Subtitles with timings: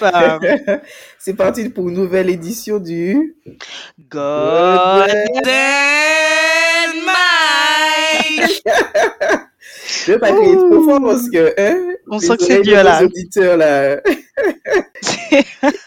[1.18, 3.36] C'est parti pour une nouvelle édition du
[4.08, 5.10] Golden
[7.04, 8.62] Mike
[10.06, 13.00] Je vais pas crier trop fort parce que hein, On sent que c'est là.
[13.00, 14.00] nos auditeurs là.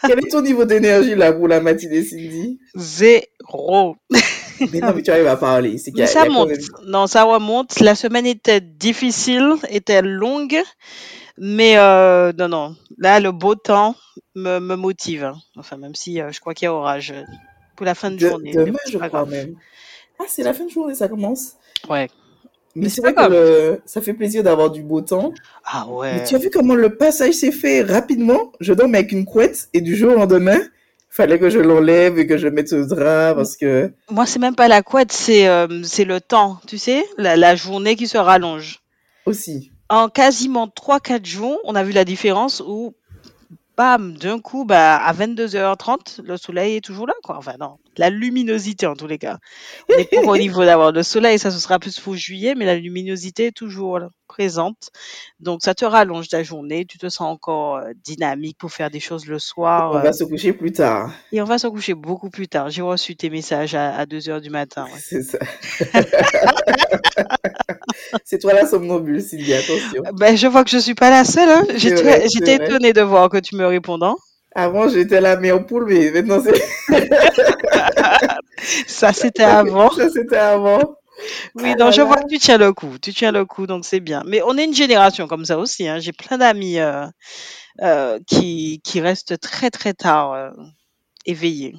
[0.06, 2.58] Quel est ton niveau d'énergie là pour la matinée Cindy?
[2.76, 3.96] Zéro.
[4.72, 5.78] Mais non mais tu arrives à parler.
[5.78, 6.48] C'est Mais ça monte.
[6.50, 7.80] même- Non, ça remonte.
[7.80, 10.56] La semaine était difficile, était longue,
[11.36, 12.76] mais euh, non, non.
[12.96, 13.96] Là, le beau temps
[14.34, 15.24] me, me motive.
[15.24, 15.36] hein.
[15.56, 17.22] Enfin, même si euh, je crois qu'il y a orage euh,
[17.76, 18.52] pour la fin de De- journée.
[18.54, 19.30] mais demain je crois grave.
[19.30, 19.54] même.
[20.18, 21.54] Ah c'est la fin de journée ça commence.
[21.88, 22.08] Ouais.
[22.76, 25.32] Mais Mais c'est vrai que le- ça fait plaisir d'avoir du beau temps.
[25.64, 26.24] Ah Mais ouais.
[26.24, 28.52] tu as vu comment le passage s'est fait rapidement?
[28.60, 30.58] Je dormais avec une couette et du jour au lendemain,
[31.08, 34.56] fallait que je l'enlève et que je mette ce drap parce que Moi, c'est même
[34.56, 38.18] pas la couette, c'est euh, c'est le temps, tu sais, la, la journée qui se
[38.18, 38.80] rallonge.
[39.26, 39.70] aussi.
[39.88, 42.94] En quasiment 3-4 jours, on a vu la différence où,
[43.76, 47.36] bam, d'un coup, bah, à 22h30, le soleil est toujours là, quoi.
[47.38, 49.38] Enfin, non, la luminosité en tous les cas.
[50.26, 53.56] Au niveau d'avoir le soleil, ça ce sera plus pour juillet, mais la luminosité est
[53.56, 54.90] toujours là, présente.
[55.38, 58.98] Donc, ça te rallonge ta journée, tu te sens encore euh, dynamique pour faire des
[58.98, 59.92] choses le soir.
[59.92, 61.12] On euh, va se coucher plus tard.
[61.30, 62.68] et on va se coucher beaucoup plus tard.
[62.70, 64.84] J'ai reçu tes messages à, à 2h du matin.
[64.86, 65.00] ouais.
[65.00, 65.38] C'est ça.
[68.24, 70.02] c'est toi la somnambule, Sylvie, attention.
[70.18, 71.48] Ben, je vois que je suis pas la seule.
[71.48, 71.64] hein.
[71.76, 74.16] J'étais étonnée de voir que tu me répondant.
[74.56, 76.54] Avant, j'étais la meilleure poule, mais maintenant, c'est
[78.86, 79.90] Ça, c'était avant.
[79.90, 80.96] ça, c'était avant.
[81.54, 82.98] Oui, Ah donc là je vois que tu tiens le coup.
[83.00, 84.22] Tu tiens le coup, donc c'est bien.
[84.26, 85.86] Mais on est une génération comme ça aussi.
[85.88, 85.98] hein.
[85.98, 87.06] J'ai plein d'amis euh,
[87.82, 90.50] euh, qui, qui restent très, très tard euh,
[91.26, 91.76] éveillés.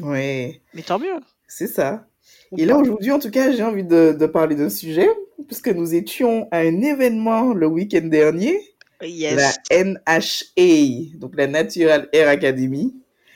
[0.00, 1.20] Ouais, Mais tant mieux.
[1.46, 2.06] c'est ça.
[2.50, 2.78] ou Et là, pas.
[2.78, 5.08] aujourd'hui, en tout cas, j'ai envie de, de parler d'un sujet,
[5.46, 8.60] puisque nous étions à un événement le week-end dernier,
[9.02, 9.28] Yes.
[9.28, 12.94] la NHA, donc la Natural Hair Academy.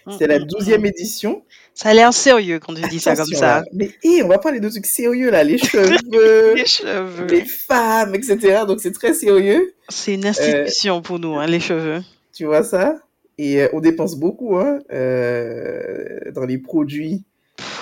[0.09, 1.45] C'est la Mm, mm, 12e édition.
[1.75, 3.61] Ça a l'air sérieux quand tu dis ça comme ça.
[3.61, 3.65] là.
[3.73, 7.27] Mais hé, on va parler de trucs sérieux là, les cheveux, Les cheveux.
[7.27, 8.65] les femmes, etc.
[8.67, 9.75] Donc c'est très sérieux.
[9.89, 12.03] C'est une institution pour nous, hein, les cheveux.
[12.35, 12.99] Tu vois ça?
[13.39, 17.25] Et euh, on dépense beaucoup hein, euh, dans les produits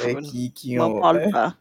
[0.07, 1.57] euh, Pff, qui, ont, parle pas.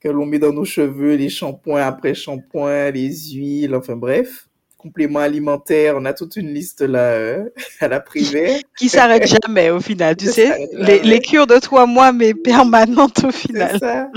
[0.00, 4.48] que l'on met dans nos cheveux, les shampoings après shampoing, les huiles, enfin bref.
[4.80, 8.62] Compléments alimentaires, on a toute une liste là euh, à la privée.
[8.78, 10.68] Qui s'arrête jamais au final, tu Ça sais.
[10.72, 13.78] Les, les cures de trois mois, mais permanentes au final.
[13.78, 14.10] ça,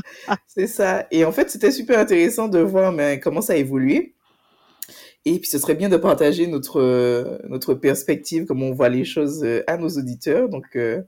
[0.47, 1.05] c'est ça.
[1.11, 4.13] Et en fait, c'était super intéressant de voir mais, comment ça a évolué.
[5.25, 9.05] Et puis, ce serait bien de partager notre, euh, notre perspective, comment on voit les
[9.05, 10.49] choses euh, à nos auditeurs.
[10.49, 11.01] Donc euh,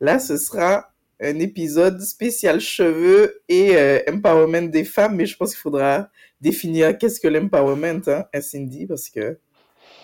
[0.00, 5.50] là, ce sera un épisode spécial cheveux et euh, empowerment des femmes, mais je pense
[5.50, 6.10] qu'il faudra
[6.42, 9.38] définir qu'est-ce que l'empowerment, hein, hein, Cindy, parce que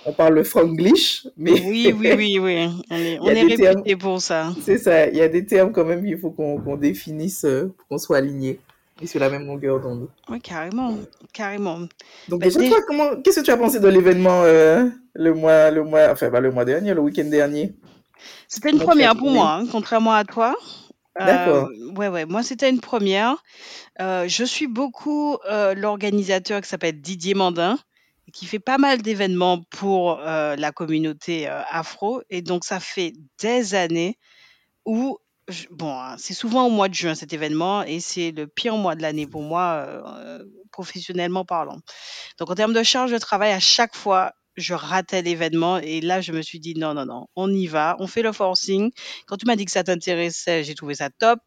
[0.05, 2.69] on parle le franglish, mais Oui, oui, oui, oui.
[2.91, 3.83] On est, on est termes.
[3.83, 4.55] réputé pour ça.
[4.57, 7.75] c'est ça, il y a des termes quand même qu'il faut qu'on qu'on définisse euh,
[7.77, 8.61] pour qu'on soit aligné
[9.01, 10.09] et sur la même longueur d'onde.
[10.29, 10.97] Oui, carrément,
[11.33, 11.81] carrément.
[12.29, 15.85] Donc Bah, déjà, comment, qu'est-ce que tu as pensé de l'événement euh, le mois, le
[15.85, 17.75] mois, enfin pas le mois dernier, le week-end dernier?
[18.49, 20.57] C'était une première pour moi, hein, contrairement à toi.
[21.21, 21.69] Euh, D'accord.
[21.97, 23.43] ouais, ouais, moi c'était une première.
[24.01, 27.79] Euh, je suis beaucoup euh, l'organisateur qui s'appelle Didier Mandin,
[28.33, 32.23] qui fait pas mal d'événements pour euh, la communauté afro.
[32.31, 34.19] Et donc ça fait des années
[34.85, 35.19] où,
[35.71, 38.95] bon, hein, c'est souvent au mois de juin cet événement, et c'est le pire mois
[38.95, 39.87] de l'année pour moi,
[40.71, 41.79] professionnellement parlant.
[42.39, 46.21] Donc en termes de charge de travail, à chaque fois, je ratais l'événement et là,
[46.21, 48.91] je me suis dit non, non, non, on y va, on fait le forcing.
[49.27, 51.41] Quand tu m'as dit que ça t'intéressait, j'ai trouvé ça top.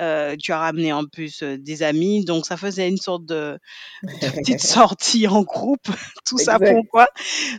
[0.00, 3.58] Euh, tu as ramené en plus euh, des amis, donc ça faisait une sorte de,
[4.02, 5.86] de petite sortie en groupe,
[6.26, 6.74] tout ça Exact.
[6.74, 7.06] pourquoi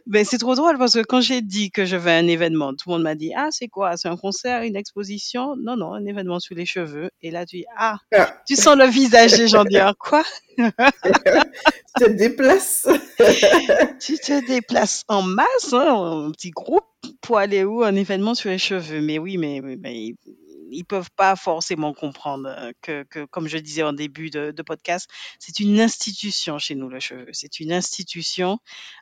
[0.06, 2.74] Mais c'est trop drôle parce que quand j'ai dit que je vais à un événement,
[2.74, 3.98] tout le monde m'a dit ah c'est quoi?
[3.98, 5.56] C'est un concert, une exposition?
[5.58, 7.10] Non non, un événement sur les cheveux.
[7.24, 9.32] Et là tu dis ah, Ah, tu sens le visage.
[9.32, 10.24] Des gens dire quoi?
[12.00, 12.88] Tu te déplaces.
[14.00, 16.86] Tu te déplaces en masse, hein, en petit groupe,
[17.22, 17.84] pour aller où?
[17.84, 19.02] Un événement sur les cheveux.
[19.02, 20.14] Mais oui, mais, mais- mais
[20.72, 24.52] ils, ils peuvent pas forcément comprendre euh, que, que, comme je disais en début de,
[24.52, 25.10] de podcast,
[25.40, 27.28] c'est une institution chez nous, le cheveu.
[27.34, 28.60] C'est une institution.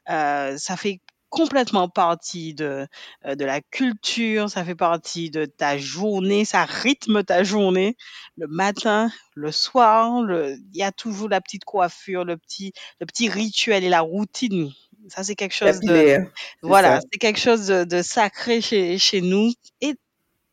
[0.10, 2.88] Euh, ça fait complètement partie de,
[3.26, 7.98] euh, de la culture, ça fait partie de ta journée, ça rythme ta journée.
[8.38, 10.56] Le matin, le soir, le...
[10.74, 12.72] il y a toujours la petite coiffure, le petit,
[13.02, 14.72] le petit rituel et la routine.
[15.10, 16.32] Ça, c'est quelque chose de, Capillaire,
[16.64, 19.52] voilà, c'est quelque chose de, de sacré chez, chez nous
[19.82, 19.96] et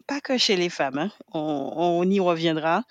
[0.02, 1.10] pas que chez les femmes, hein.
[1.32, 2.84] On, on y reviendra.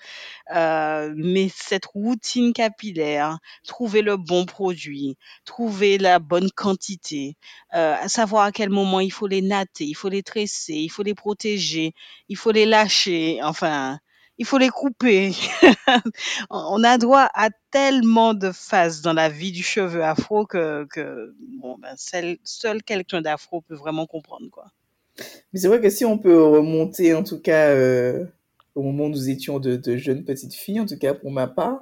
[0.54, 7.36] Euh, mais cette routine capillaire, trouver le bon produit, trouver la bonne quantité,
[7.74, 11.02] euh, savoir à quel moment il faut les natter, il faut les tresser, il faut
[11.04, 11.94] les protéger,
[12.28, 13.98] il faut les lâcher, enfin,
[14.38, 15.32] il faut les couper.
[16.50, 21.34] On a droit à tellement de phases dans la vie du cheveu afro que, que
[21.60, 24.66] bon, ben, seul, seul quelqu'un d'afro peut vraiment comprendre, quoi.
[25.52, 28.24] Mais c'est vrai que si on peut remonter, en tout cas, euh,
[28.74, 31.46] au moment où nous étions de, de jeunes petites filles, en tout cas pour ma
[31.46, 31.80] part,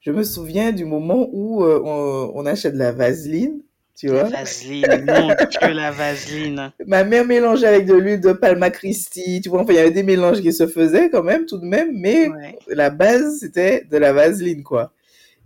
[0.00, 3.62] je me souviens du moment où euh, on, on achète de la vaseline,
[3.96, 4.24] tu La vois.
[4.24, 6.72] vaseline, mon Dieu, la vaseline.
[6.86, 9.62] Ma mère mélangeait avec de l'huile de Palma Christi, tu vois.
[9.62, 12.28] Enfin, il y avait des mélanges qui se faisaient quand même, tout de même, mais
[12.28, 12.58] Ouais.
[12.68, 14.92] la base, c'était de la vaseline, quoi.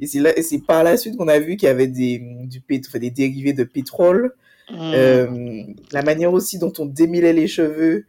[0.01, 3.11] Et c'est par la suite qu'on a vu qu'il y avait des, du enfin, des
[3.11, 4.35] dérivés de pétrole,
[4.71, 4.93] Mm.
[4.95, 5.63] euh,
[5.93, 8.07] la manière aussi dont on démêlait les cheveux.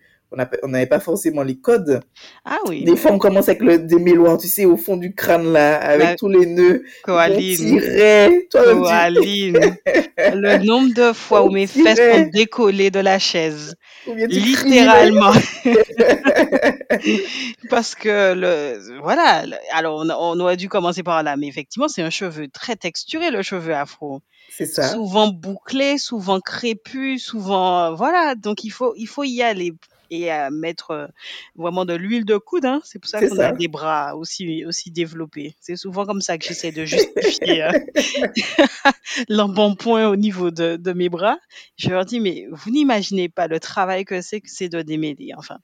[0.63, 2.01] On n'avait pas forcément les codes.
[2.43, 5.53] Ah oui, Des fois, on commence avec le démêloir, tu sais, au fond du crâne,
[5.53, 6.83] là, avec la tous les nœuds.
[7.03, 9.77] On Coaline, tu, Coaline.
[10.17, 13.75] Le nombre de fois où on mes fesses ont décollé de la chaise,
[14.07, 15.31] littéralement,
[17.69, 19.45] parce que le, voilà.
[19.73, 23.31] Alors on, on aurait dû commencer par là, mais effectivement c'est un cheveu très texturé,
[23.31, 24.19] le cheveu afro,
[24.57, 24.93] C'est ça.
[24.93, 28.35] souvent bouclé, souvent crépus, souvent, euh, voilà.
[28.35, 29.73] Donc il faut, il faut y aller
[30.09, 31.07] et euh, mettre euh,
[31.55, 32.65] vraiment de l'huile de coude.
[32.65, 32.81] Hein.
[32.83, 35.55] C'est pour ça qu'on a des bras aussi, aussi développés.
[35.59, 37.63] C'est souvent comme ça que j'essaie de justifier.
[37.63, 37.71] euh,
[39.29, 41.37] l'embonpoint au niveau de, de mes bras.
[41.77, 45.31] Je leur dis, mais vous n'imaginez pas le travail que c'est que c'est de démêler.
[45.37, 45.59] Enfin,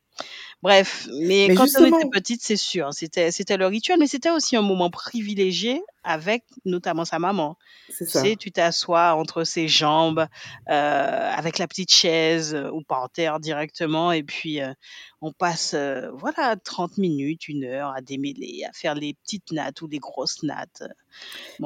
[0.61, 1.07] bref.
[1.19, 4.29] Mais Mais quand on était justement, petite, c'est sûr, c'était, c'était le rituel, mais c'était
[4.29, 7.57] aussi un moment privilégié avec notamment sa maman.
[7.89, 10.25] c'est Tu sais, tu t'assois entre ses jambes,
[10.69, 14.73] euh, avec la petite chaise euh, ou par terre directement, et puis euh,
[15.21, 15.75] on passe,
[16.13, 20.41] voilà, 30 minutes, une heure à démêler, à faire les petites nattes ou les grosses
[20.41, 20.83] nattes.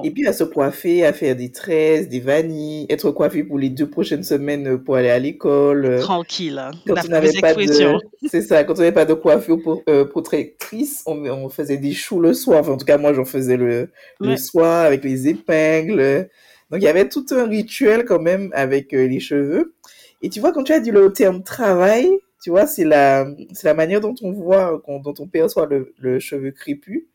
[0.03, 3.69] Et puis à se coiffer, à faire des tresses, des vanilles, être coiffé pour les
[3.69, 5.99] deux prochaines semaines pour aller à l'école.
[6.01, 9.61] tranquille, hein, Quand on n'avait pas de, c'est ça, quand on n'avait pas de coiffure
[9.61, 12.59] pour, euh, protectrice, on, on faisait des choux le soir.
[12.61, 13.89] Enfin, en tout cas, moi, j'en faisais le,
[14.37, 16.29] soir avec les épingles.
[16.71, 19.75] Donc, il y avait tout un rituel quand même avec euh, les cheveux.
[20.21, 22.09] Et tu vois, quand tu as dit le terme travail,
[22.43, 25.93] tu vois, c'est la, c'est la manière dont on voit, qu'on- dont on perçoit le,
[25.99, 27.05] le cheveu crépus.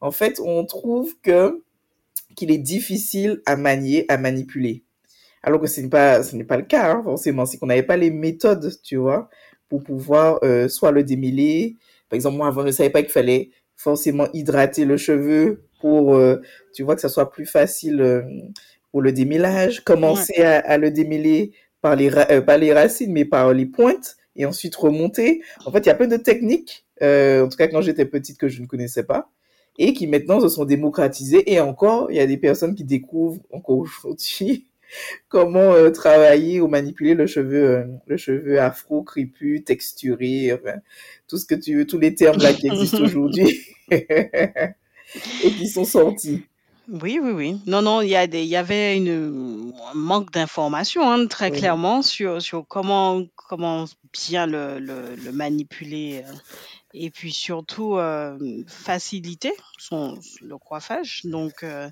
[0.00, 1.62] En fait, on trouve que,
[2.36, 4.82] qu'il est difficile à manier, à manipuler.
[5.42, 7.46] Alors que ce n'est pas, ce n'est pas le cas, hein, forcément.
[7.46, 9.28] C'est qu'on n'avait pas les méthodes, tu vois,
[9.72, 11.76] pour pouvoir euh, soit le démêler.
[12.10, 16.14] Par exemple, moi, avant, je ne savais pas qu'il fallait forcément hydrater le cheveu pour,
[16.14, 16.42] euh,
[16.74, 18.20] tu vois, que ça soit plus facile euh,
[18.90, 19.78] pour le démêlage.
[19.78, 19.82] Ouais.
[19.86, 24.44] Commencer à, à le démêler par les, pas les racines, mais par les pointes, et
[24.44, 25.40] ensuite remonter.
[25.64, 28.48] En fait, il y a plein de techniques, en tout cas quand j'étais petite, que
[28.48, 29.30] je ne connaissais pas,
[29.78, 31.50] et qui maintenant se sont démocratisées.
[31.50, 34.66] Et encore, il y a des personnes qui découvrent encore aujourd'hui
[35.28, 40.78] comment euh, travailler ou manipuler le cheveu, euh, le cheveu afro, crépus, texturé, enfin,
[41.28, 44.74] tout ce que tu veux, tous les termes là qui existent aujourd'hui et
[45.58, 46.44] qui sont sortis.
[46.88, 47.60] Oui, oui, oui.
[47.66, 51.50] Non, non, il y a des, il y avait une, un manque d'informations, hein, très
[51.50, 56.32] Oui, clairement, sur, sur comment, comment bien le, le, le manipuler euh,
[56.92, 61.20] et puis surtout euh, faciliter son, le coiffage.
[61.24, 61.88] Donc, euh,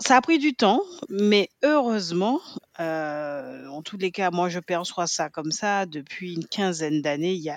[0.00, 2.40] Ça a pris du temps, mais heureusement,
[2.80, 7.34] heu, en tous les cas, moi, je perçois ça comme ça depuis une quinzaine d'années.
[7.34, 7.50] Il y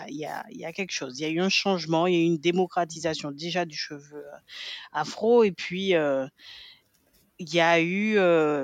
[0.65, 1.19] a quelque chose.
[1.19, 4.17] Il y a eu un changement, il y a eu une démocratisation déjà du cheveu,
[4.19, 4.25] heu,
[4.93, 6.27] afro et puis, heu,
[7.39, 8.15] il y a eu,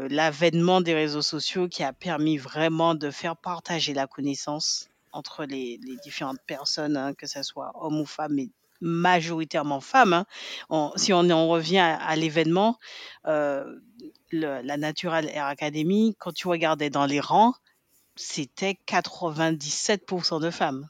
[0.09, 5.79] l'avènement des réseaux sociaux qui a permis vraiment de faire partager la connaissance entre les
[6.03, 8.49] différentes personnes, hein, que ça soit hommes ou femmes, mais
[8.81, 10.25] majoritairement femmes, hein.
[10.69, 12.77] On si on en revient à à l'événement,
[13.25, 17.53] le la Natural Hair Academy, quand tu regardais dans les rangs,
[18.15, 20.89] c'était 97% de femmes.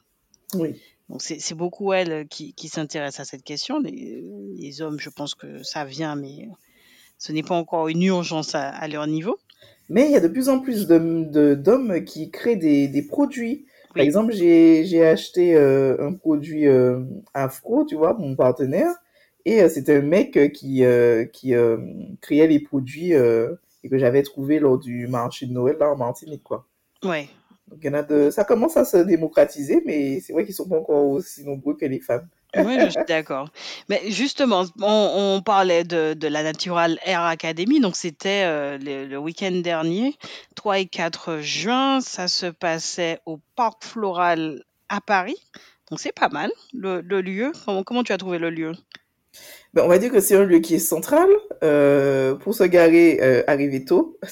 [0.54, 0.80] oui.
[1.08, 3.80] Donc c'est c'est beaucoup elles, qui qui s'intéressent à cette question.
[3.80, 4.22] Les
[4.56, 6.48] les hommes, je pense que ça vient, mais
[7.18, 9.36] ce n'est pas encore une urgence à à leur niveau.
[9.88, 13.02] Mais il y a de plus en plus de, de- d'hommes qui créent des, des
[13.02, 13.66] produits.
[13.94, 17.00] Par exemple, j'ai, j'ai acheté euh, un produit euh,
[17.34, 18.94] afro, tu vois, pour mon partenaire.
[19.44, 20.84] Et euh, c'était un mec qui,
[21.32, 21.54] qui
[22.20, 26.42] créait les produits et que j'avais trouvé lors du marché de Noël là en Martinique,
[26.42, 26.66] quoi.
[27.04, 27.28] Ouais.
[27.68, 28.30] Donc, il y en a de...
[28.30, 31.86] Ça commence à se démocratiser, mais c'est vrai qu'ils sont pas encore aussi nombreux que
[31.86, 32.28] les femmes.
[32.56, 33.48] Oui, je suis d'accord.
[33.88, 39.52] Mais justement, on, parlait de, la Natural Air Academy, donc c'était euh, le, le week-end
[39.52, 40.16] dernier,
[40.56, 45.36] 3 et 4 juin, ça se passait au Parc Floral à Paris.
[45.90, 47.52] Donc c'est pas mal, le, le lieu.
[47.64, 48.72] Comment, comment tu as trouvé le lieu?
[49.72, 51.28] Ben, on va dire que c'est un lieu qui est central
[51.62, 54.18] euh, pour se garer, euh, arriver tôt.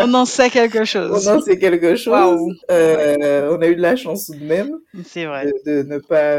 [0.00, 1.28] On en sait quelque On chose.
[1.28, 2.56] en sait quelque chose.
[2.72, 5.46] Euh, on a eu de la chance tout de même c'est vrai.
[5.46, 6.38] de, de ne pas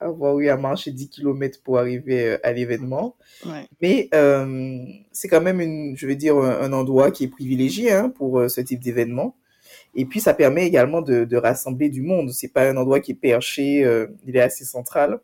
[0.00, 3.16] avoir eu à marcher 10 kilomètres pour arriver à l'événement.
[3.46, 4.10] Ouais, Mais
[5.12, 8.42] c'est quand même une, je veux dire, un, un endroit qui est privilégié hein, pour
[8.50, 9.36] ce type d'événement.
[9.94, 12.30] Et puis ça permet également de, de rassembler du monde.
[12.30, 13.86] C'est pas un endroit qui est perché,
[14.26, 15.20] il est assez central.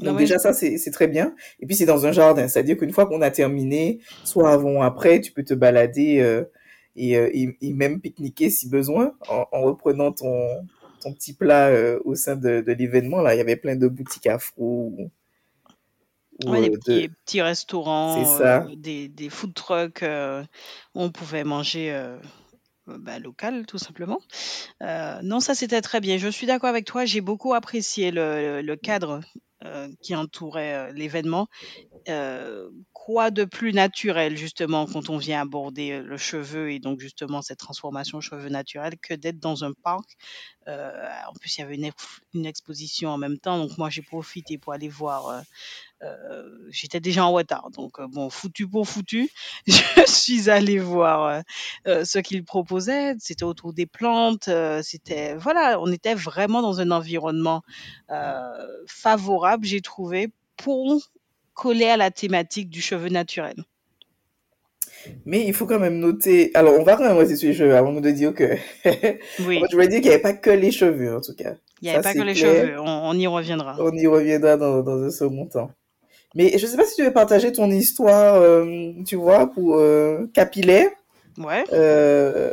[0.00, 1.34] Non, Donc déjà ça c'est très bien.
[1.60, 4.82] Et puis c'est dans un jardin, c'est-à-dire qu'une fois qu'on a terminé, soit avant ou
[4.82, 6.44] après, tu peux te balader euh,
[6.96, 10.34] et, euh, et, et même pique-niquer si besoin en, en reprenant ton
[11.00, 13.20] ton petit plat euh, au sein de, de l'événement.
[13.20, 15.10] Là, il y avait plein de boutiques afro ou,
[16.44, 21.92] ou, ouais, des petits, restaurants, euh, des, des food trucks où on pouvait manger
[22.86, 24.20] bah, local, tout simplement.
[24.82, 26.18] Euh, non, ça c'était très bien.
[26.18, 27.04] Je suis d'accord avec toi.
[27.04, 29.20] J'ai beaucoup apprécié le, cadre
[29.64, 31.48] euh, qui entourait euh, l'événement.
[32.08, 37.00] Euh, quoi de plus naturel, justement, quand on vient aborder euh, le cheveu et donc
[37.00, 40.16] justement cette transformation cheveux naturel que d'être dans un parc?
[40.68, 41.90] Euh, en plus, il y avait une,
[42.34, 45.42] une exposition en même temps, donc moi j'ai profité pour aller voir.
[46.02, 49.30] Euh, j'étais déjà en retard, donc euh, bon, foutu pour foutu,
[49.66, 51.42] je suis allée voir
[51.86, 53.14] euh, ce qu'ils proposaient.
[53.18, 54.50] C'était autour des plantes,
[54.82, 57.62] c'était voilà, on était vraiment dans un environnement
[58.86, 61.00] favorable, j'ai trouvé, pour
[61.54, 63.56] coller à la thématique du cheveu naturel.
[65.24, 66.50] Mais il faut quand même noter.
[66.54, 68.56] Alors on va quand même rester sur les cheveux avant de dire que.
[69.46, 71.54] Oui, je voulais dire qu'il n'y avait pas que les cheveux en tout cas.
[71.80, 72.66] il n'y avait Ça pas que les clair.
[72.66, 73.76] cheveux, on, on y reviendra.
[73.78, 75.70] On y reviendra dans, dans un second temps.
[76.34, 80.26] Mais je sais pas si tu veux partager ton histoire, euh, tu vois, pour euh,
[80.34, 80.90] capillaire.
[81.38, 81.64] Ouais.
[81.72, 82.52] Euh,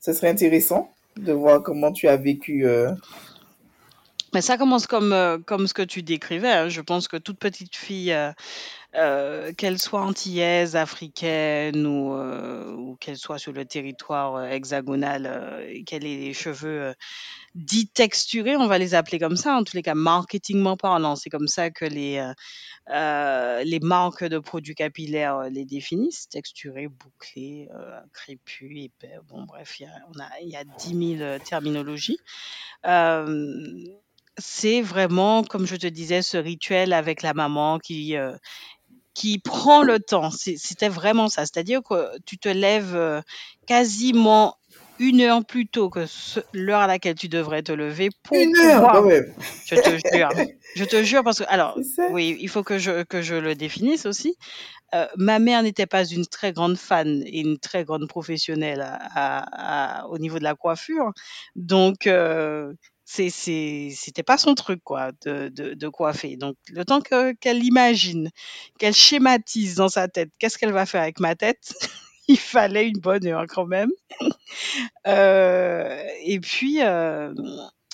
[0.00, 2.66] ce serait intéressant de voir comment tu as vécu.
[2.66, 2.90] euh,
[4.32, 5.14] Mais ça commence comme,
[5.46, 6.48] comme ce que tu décrivais.
[6.48, 6.68] hein.
[6.68, 8.16] Je pense que toute petite fille
[9.56, 16.34] qu'elle soit antillaise, africaine ou, ou qu'elle soit sur le territoire hexagonal, qu'elle ait les
[16.34, 16.94] cheveux
[17.54, 21.16] dits texturés, on va les appeler comme ça, en tous les cas marketingment parlant.
[21.16, 22.24] C'est comme ça que les,
[22.88, 29.18] les marques de produits capillaires euh, les définissent, texturés, bouclés, euh, crépus, épais.
[29.28, 29.88] Bon, bref, il
[30.48, 32.18] y y a 10 000 euh, terminologies.
[32.86, 33.84] Euh,
[34.38, 38.36] c'est vraiment, comme je te disais, ce rituel avec la maman qui, euh,
[39.14, 40.30] qui prend le temps.
[40.30, 41.42] C'était vraiment ça.
[41.42, 43.20] C'est-à-dire que tu te lèves euh,
[43.66, 44.56] quasiment
[45.00, 46.04] une heure plus tôt que
[46.52, 49.34] l'heure à laquelle tu devrais te lever pour Une heure quand pouvoir, même.
[49.66, 50.34] je te jure,
[50.76, 51.76] je te jure parce que, alors,
[52.12, 54.36] oui, il faut que je, que je le définisse aussi.
[54.94, 58.96] Euh, ma mère n'était pas une très grande fan et une très grande professionnelle à,
[59.14, 61.12] à- à- au niveau de la coiffure.
[61.56, 62.72] Donc, euh,
[63.04, 66.36] c'était pas son truc, quoi, de, de, de coiffer.
[66.36, 68.30] Donc, le temps que, qu'elle imagine,
[68.78, 71.72] qu'elle schématise dans sa tête, qu'est-ce qu'elle va faire avec ma tête,
[72.30, 73.90] il fallait une bonne heure quand même.
[75.06, 77.34] Euh, et puis, euh,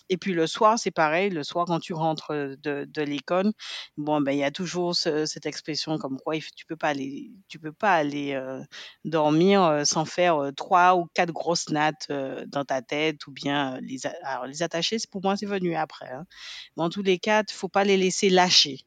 [0.09, 1.31] et puis le soir, c'est pareil.
[1.31, 3.53] Le soir, quand tu rentres de, de l'école,
[3.97, 7.33] bon, ben, il y a toujours ce- cette expression comme quoi tu peux pas aller,
[7.49, 8.63] tu peux pas aller euh,
[9.05, 12.09] dormir sans faire trois ou quatre grosses nattes
[12.49, 14.97] dans ta tête ou bien les, alors, les attacher.
[15.11, 16.11] Pour moi, c'est venu après.
[16.11, 16.25] hein.
[16.77, 18.86] En tous les cas, faut pas les laisser lâcher.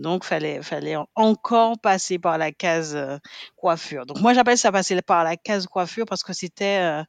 [0.00, 3.18] Donc, fallait, fallait en- encore passer par la case euh,
[3.56, 4.06] coiffure.
[4.06, 7.02] Donc, moi, j'appelle ça passer par la case coiffure parce que c'était euh,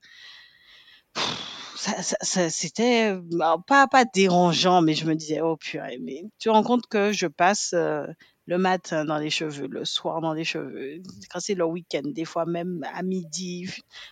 [1.76, 6.24] ça, ça- ça- c'était alors, pas, pas dérangeant, mais je me disais, oh purée, mais
[6.40, 8.06] tu te rends compte que je passe euh,
[8.46, 12.26] le matin dans les cheveux, le soir dans les cheveux, quand c'est le week-end, des
[12.26, 13.70] fois même à midi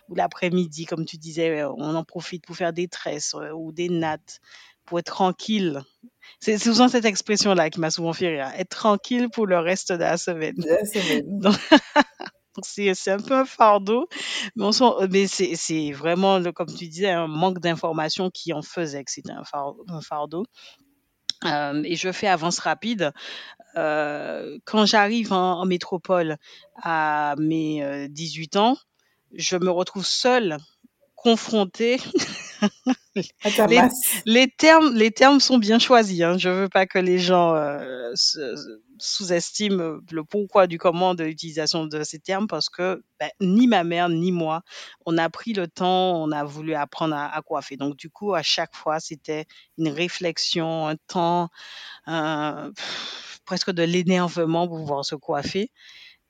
[0.08, 4.40] ou l'après-midi, comme tu disais, on en profite pour faire des tresses ou des nattes,
[4.90, 5.80] pour être tranquille.
[6.40, 9.98] C'est souvent cette expression-là qui m'a souvent fait rire, être tranquille pour le reste de
[9.98, 10.56] la semaine.
[10.56, 11.38] De la semaine.
[11.38, 11.54] Donc,
[12.64, 14.08] c'est un peu un fardeau,
[14.56, 19.44] mais, c'est vraiment, comme tu disais, un manque d'information qui en faisait que c'était un,
[19.44, 20.44] far- un fardeau.
[21.44, 23.12] Euh, et je fais avance rapide.
[23.76, 26.36] Euh, quand j'arrive en, en métropole
[26.82, 28.76] à mes euh, 18 ans,
[29.34, 30.56] je me retrouve seule,
[31.14, 31.98] confrontée.
[34.26, 36.20] Les, termes, les termes sont bien choisis.
[36.22, 36.38] Hein.
[36.38, 38.56] Je veux pas que les gens euh, se,
[38.98, 43.82] sous-estiment le pourquoi du comment de l'utilisation de ces termes parce que ben, ni ma
[43.82, 44.62] mère ni moi,
[45.06, 47.76] on a pris le temps, on a voulu apprendre à, à coiffer.
[47.76, 49.46] Donc du coup, à chaque fois, c'était
[49.78, 51.48] une réflexion, un temps,
[52.06, 55.70] pff, presque de l'énervement pour pouvoir se coiffer.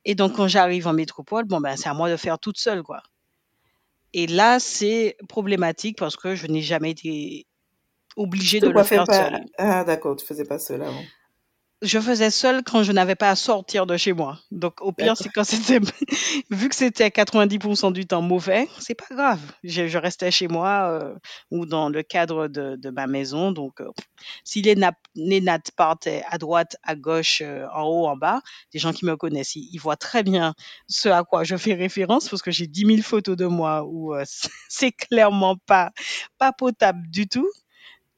[0.05, 2.83] Et donc quand j'arrive en métropole, bon ben c'est à moi de faire toute seule
[2.83, 3.03] quoi.
[4.13, 7.47] Et là, c'est problématique parce que je n'ai jamais été
[8.17, 9.31] obligée de le faire pas.
[9.31, 9.45] seule.
[9.59, 11.03] Ah, d'accord, tu faisais pas cela avant.
[11.83, 14.39] Je faisais seule quand je n'avais pas à sortir de chez moi.
[14.51, 15.81] Donc, au pire, c'est quand c'était,
[16.51, 19.41] vu que c'était 90% du temps mauvais, c'est pas grave.
[19.65, 21.15] Je, je restais chez moi euh,
[21.51, 23.51] ou dans le cadre de, de ma maison.
[23.51, 23.89] Donc, euh,
[24.45, 28.43] si les, nap- les nattes partaient à droite, à gauche, euh, en haut, en bas,
[28.73, 30.55] des gens qui me connaissent, ils, ils voient très bien
[30.87, 34.15] ce à quoi je fais référence parce que j'ai 10 000 photos de moi où
[34.15, 34.25] euh,
[34.69, 35.91] c'est clairement pas,
[36.39, 37.49] pas potable du tout.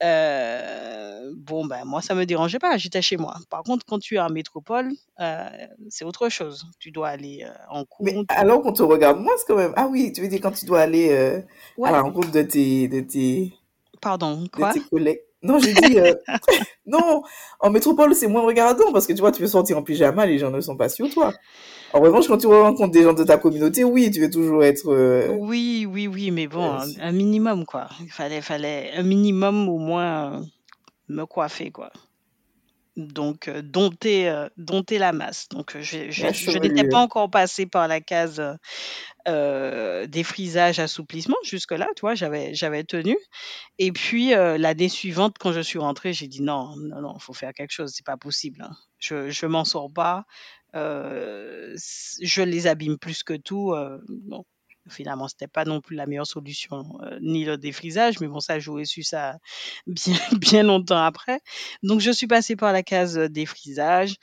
[0.05, 3.37] Euh, bon, ben, moi, ça me dérangeait pas, j'étais chez moi.
[3.51, 4.91] Par contre, quand tu es en métropole,
[5.21, 5.49] euh,
[5.89, 6.67] c'est autre chose.
[6.79, 8.25] Tu dois aller euh, en Mais cours.
[8.29, 9.73] tu- alors qu'on te regarde moins, c'est quand même.
[9.77, 11.43] Ah oui, tu veux dire quand tu dois aller euh, à
[11.79, 13.55] Ouais, la rencontre de tes, de tes,
[14.01, 15.21] pardon, de tes collègues.
[15.43, 16.15] Non, j'ai dit, euh,
[16.87, 17.23] non,
[17.61, 20.39] en métropole, c'est moins regardant parce que tu vois, tu peux sortir en pyjama, les
[20.39, 21.33] gens ne sont pas sur toi.
[21.93, 24.91] En revanche, quand tu rencontres des gens de ta communauté, oui, tu veux toujours être.
[24.91, 27.89] euh, Oui, oui, oui, mais bon, euh, un, un minimum, quoi.
[28.01, 30.41] Il fallait, fallait un minimum au moins euh,
[31.09, 31.91] me coiffer, quoi.
[32.97, 35.49] Donc, euh, dompter, euh, dompter la masse.
[35.49, 38.43] Donc, euh, je, je, la je n'étais pas encore passée par la case
[39.29, 41.37] euh, défrisage, assouplissement.
[41.43, 43.17] Jusque-là, tu vois, j'avais, j'avais tenu.
[43.79, 47.53] Et puis, l'année suivante, quand je suis rentrée, j'ai dit non, non, non, faut faire
[47.55, 48.63] quelque chose, c'est pas possible.
[48.63, 48.73] hein.
[48.99, 50.25] Je, m'en sors pas.
[50.75, 53.75] Je les abîme plus que tout.
[54.09, 54.45] bon,
[54.89, 58.59] finalement, c'était pas non plus la meilleure solution, euh, ni le défrisage, mais bon, ça,
[58.59, 59.39] j'aurais su ça
[59.87, 61.41] bien, bien longtemps après.
[61.83, 64.17] Donc, je suis passée par la case euh, défrisage.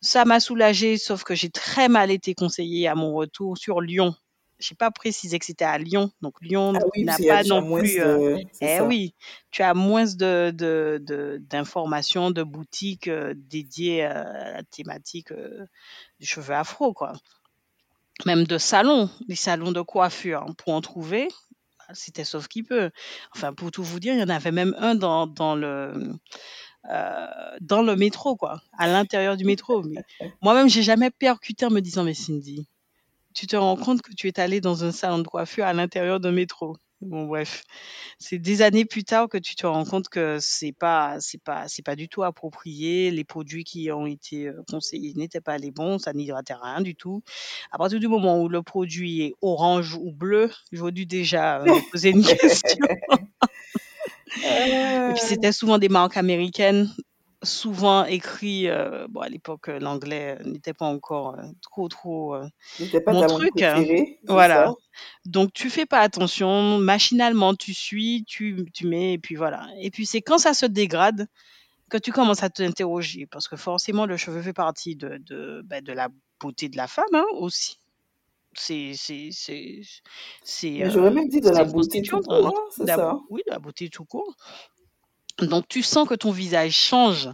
[0.00, 4.14] Ça m'a soulagée, sauf que j'ai très mal été conseillée à mon retour sur Lyon.
[4.60, 6.10] J'ai pas précisé que c'était à Lyon.
[6.22, 8.00] Donc Lyon Ah oui, n'a pas non plus.
[8.00, 8.42] euh, de.
[8.60, 8.84] Eh ça.
[8.84, 9.14] oui,
[9.50, 15.66] tu as moins de, de, de- d'informations, de, boutiques euh, dédiées à la thématique euh,
[16.20, 17.14] du cheveu afro, quoi.
[18.26, 21.28] Même de salons, des salons de coiffure, hein, pour en trouver,
[21.92, 22.90] c'était sauf qui peut.
[23.34, 26.12] Enfin, pour tout vous dire, il y en avait même un dans, le,
[26.90, 27.26] euh,
[27.60, 29.84] dans le métro, quoi, à l'intérieur du métro.
[30.42, 32.66] Moi-même, j'ai jamais percuté en me disant, mais Cindy,
[33.34, 36.20] tu te rends compte que tu es allé dans un salon de coiffure à l'intérieur
[36.20, 36.76] d'un métro?
[37.04, 37.64] Bon, bref,
[38.18, 41.68] c'est des années plus tard que tu te rends compte que c'est pas, c'est pas,
[41.68, 43.10] c'est pas du tout approprié.
[43.10, 46.94] Les produits qui ont été euh, conseillés n'étaient pas les bons, ça n'hydratait rien du
[46.94, 47.22] tout.
[47.72, 51.64] À partir du moment où le produit est orange ou bleu, j'aurais dû déjà euh,
[51.66, 52.86] me poser une question.
[54.38, 56.90] Et puis c'était souvent des marques américaines,
[57.44, 62.34] souvent écrit, euh, bon à l'époque euh, l'anglais euh, n'était pas encore euh, trop trop
[62.34, 62.46] euh,
[63.04, 63.62] pas mon ta langue truc.
[63.62, 63.74] hein.
[63.74, 64.66] préférée, c'est ça?
[64.66, 64.74] Voilà.
[65.26, 69.68] Donc tu fais pas attention, machinalement tu suis, tu, tu mets et puis voilà.
[69.80, 71.28] Et puis c'est quand ça se dégrade
[71.90, 75.82] que tu commences à t'interroger parce que forcément le cheveu fait partie de de, ben,
[75.84, 76.08] de la
[76.40, 77.78] beauté de la femme hein, aussi.
[78.56, 79.82] C'est c'est c'est
[80.44, 82.24] c'est Mais j'aurais même dit de c'est la une beauté tout constituante.
[82.26, 82.52] court, hein.
[82.70, 83.18] c'est De la- ça?
[83.30, 84.36] oui, de la beauté tout court.
[85.38, 87.28] Donc tu sens que ton visage change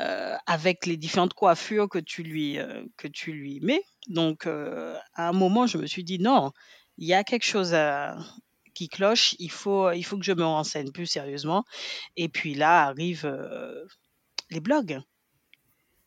[0.00, 2.82] euh, avec les différentes coiffures que tu lui, euh,
[3.60, 3.84] mets.
[4.08, 6.50] Donc, euh, à un moment, je me suis dit, non,
[6.98, 7.76] il y a quelque chose
[8.74, 11.64] qui cloche, il faut, que je me renseigne plus sérieusement.
[12.16, 13.30] Et puis là arrivent
[14.50, 15.00] les blogs.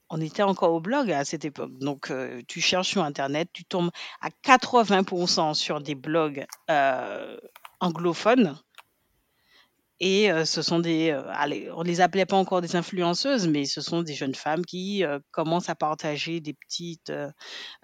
[0.09, 1.77] On était encore au blog à cette époque.
[1.79, 2.11] Donc,
[2.47, 6.45] tu cherches sur Internet, tu tombes à 80% sur des blogs
[7.79, 8.57] anglophones.
[9.99, 13.79] Et ce sont des, euh, allez, on les appelait pas encore des influenceuses, mais ce
[13.79, 17.11] sont des jeunes femmes qui commencent à partager des petites,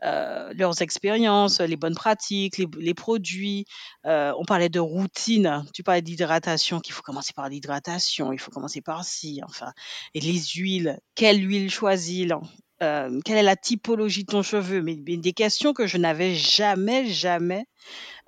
[0.01, 3.65] leurs expériences, les bonnes pratiques, les, produits.
[4.03, 8.81] On parlait de routine, tu parlais d'hydratation, qu'il faut commencer par l'hydratation, il faut commencer
[8.81, 9.71] par ci, enfin,
[10.13, 12.41] et les huiles, quelle huile choisir,
[12.81, 17.05] euh, quelle est la typologie de ton cheveu, mais des questions que je n'avais jamais,
[17.05, 17.65] jamais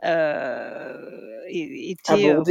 [0.03, 2.41] euh, é- été euh,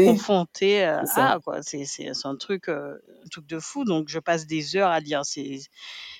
[0.87, 1.33] euh, c'est ça.
[1.33, 1.63] à quoi.
[1.63, 1.85] C'est
[2.25, 3.85] un truc euh, un truc de fou.
[3.85, 5.61] Donc je passe des heures à lire ces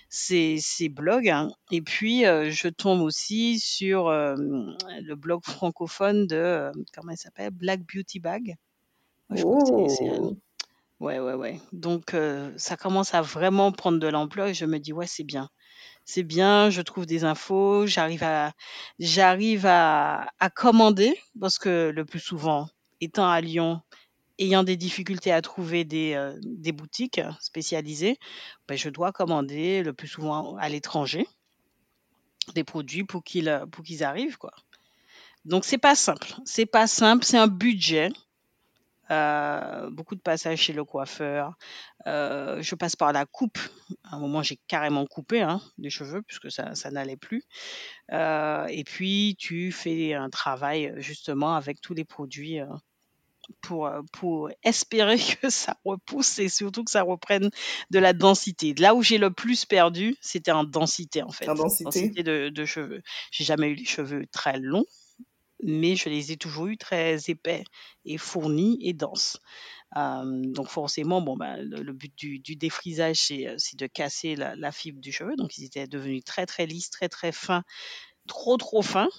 [0.09, 1.51] ces, ces blogs hein.
[1.71, 7.17] et puis euh, je tombe aussi sur euh, le blog francophone de euh, comment il
[7.19, 7.51] s'appelle?
[7.51, 8.57] Black Beauty Bag.
[9.31, 9.45] Je
[9.89, 10.37] c'est Oh,
[11.01, 11.61] ouais ouais ouais.
[11.73, 15.25] Donc euh, ça commence à vraiment prendre de l'ampleur et je me dis ouais c'est
[15.25, 15.49] bien.
[16.05, 18.53] C'est bien, je trouve des infos, j'arrive à
[20.55, 22.69] commander parce que le plus souvent,
[23.01, 23.81] étant à Lyon
[24.39, 28.19] ayant des difficultés à trouver des, euh, boutiques spécialisées,
[28.67, 31.27] ben, je dois commander le plus souvent à l'étranger
[32.55, 34.53] des produits pour qu'ils euh, pour qu'ils arrivent quoi.
[35.45, 38.11] Donc c'est pas simple, c'est pas simple, c'est un budget.
[39.11, 41.55] Euh, beaucoup de passages chez le coiffeur.
[42.07, 43.59] Euh, je passe par la coupe.
[44.05, 47.43] À un moment, j'ai carrément coupé hein, des cheveux puisque ça, ça n'allait plus.
[48.13, 52.61] Euh, et puis, tu fais un travail justement avec tous les produits
[53.61, 57.51] pour, pour espérer que ça repousse et surtout que ça reprenne
[57.91, 58.73] de la densité.
[58.75, 61.49] Là où j'ai le plus perdu, c'était en densité en fait.
[61.49, 61.85] En densité.
[61.85, 63.03] Densité de, de cheveux.
[63.31, 64.87] J'ai jamais eu les cheveux très longs
[65.63, 67.65] mais je les ai toujours eus très épais
[68.05, 69.41] et fournis et denses.
[69.97, 74.37] Euh, donc forcément, bon, ben, le, le but du, du défrisage, c'est euh, de casser
[74.37, 75.37] la, la fibre du cheveu.
[75.37, 77.63] Donc ils étaient devenus très très lisses, très très fins,
[78.27, 79.11] trop trop fins.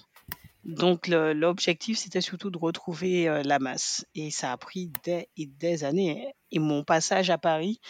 [0.64, 4.06] Donc l'objectif, c'était surtout de retrouver euh, la masse.
[4.14, 6.34] Et ça a pris des et des années.
[6.50, 7.80] Et mon passage à Paris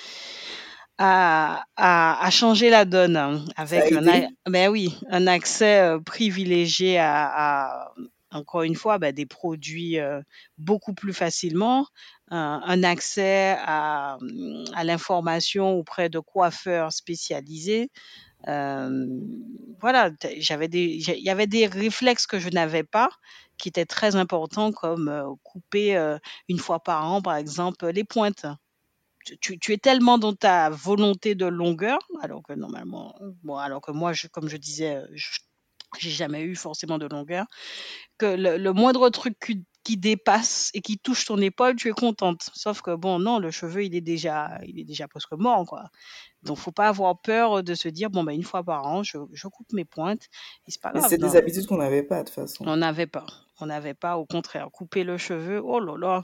[0.98, 6.98] a, a, a changé la donne hein, avec un, ben oui, un accès euh, privilégié
[6.98, 7.94] à, à,
[8.34, 10.20] encore une fois, ben, des produits euh,
[10.58, 11.86] beaucoup plus facilement,
[12.30, 14.18] un, un accès à,
[14.74, 17.90] à l'information auprès de coiffeurs spécialisés.
[18.48, 19.06] Euh,
[19.80, 23.08] voilà, j'avais des, il y avait des réflexes que je n'avais pas
[23.58, 26.18] qui étaient très importants, comme euh, couper euh,
[26.48, 28.46] une fois par an, par exemple, les pointes
[29.40, 34.12] tu, es tellement dans ta volonté de longueur, alors que normalement, bon, alors que moi,
[34.32, 35.40] comme je disais, euh, je-
[36.00, 37.46] j'ai jamais eu forcément de longueur,
[38.18, 41.92] que le, le moindre truc qui, qui dépasse et qui touche ton épaule, tu es
[41.92, 42.48] contente.
[42.54, 45.90] Sauf que bon, non, le cheveu, il est déjà, il est déjà presque mort, quoi.
[46.42, 49.18] Donc, faut pas avoir peur de se dire, bon, ben, une fois par an, je,
[49.32, 50.24] je coupe mes pointes,
[50.66, 51.10] et c'est pas Mais grave.
[51.10, 52.64] c'est des habitudes qu'on n'avait pas de toute façon.
[52.66, 53.26] on n'avait pas.
[53.60, 56.20] On n'avait pas, au contraire, couper le cheveu, oh là là,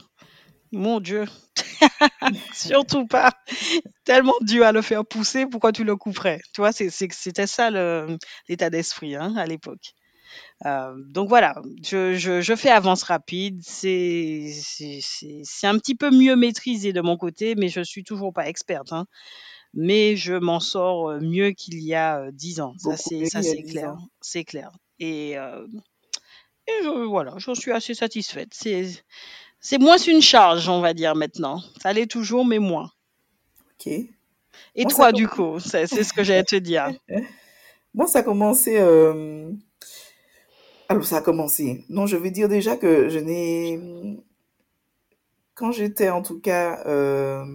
[0.71, 1.25] mon Dieu,
[2.53, 3.31] surtout pas.
[4.05, 6.39] tellement dur à le faire pousser, pourquoi tu le couperais?
[6.53, 7.69] Tu vois, c'était ça
[8.47, 9.93] l'état d'esprit hein, à l'époque.
[10.65, 13.61] Euh, donc voilà, je, je, je fais avance rapide.
[13.63, 14.51] C'est,
[15.63, 18.93] un petit peu mieux maîtrisé de mon côté, mais je suis toujours pas experte.
[18.93, 19.05] Hein.
[19.73, 22.73] Mais je m'en sors euh, mieux qu'il y a euh, dix ans.
[22.77, 23.89] Ça, Beaucoup c'est, mieux ça, il y a c'est 10 clair.
[23.91, 24.07] ans.
[24.21, 24.71] C'est clair.
[24.99, 25.65] Et, euh,
[26.67, 28.49] et je, voilà, j'en suis assez satisfaite.
[28.53, 29.03] C'est,
[29.61, 31.61] c'est moins une charge, on va dire maintenant.
[31.81, 32.91] Ça l'est toujours, mais moins.
[33.79, 33.87] Ok.
[34.75, 36.91] Et toi, du coup, c'est, ce que j'allais te dire.
[37.93, 38.77] Moi, ça a commencé.
[38.79, 39.51] euh,
[40.89, 41.85] Alors, ça a commencé.
[41.89, 43.79] Non, je vais dire déjà que je n'ai.
[45.53, 47.45] Quand j'étais en tout cas euh,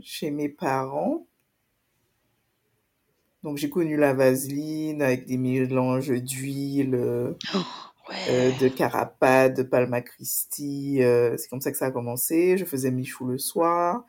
[0.00, 1.26] chez mes parents,
[3.42, 7.58] donc j'ai connu la vaseline avec des mélanges d'huile, euh, euh,
[8.28, 8.52] Ouais.
[8.60, 11.02] de Carapate, de Palma Christi.
[11.02, 12.56] euh, c'est comme ça que ça a commencé.
[12.58, 14.04] Je faisais mes choux le soir.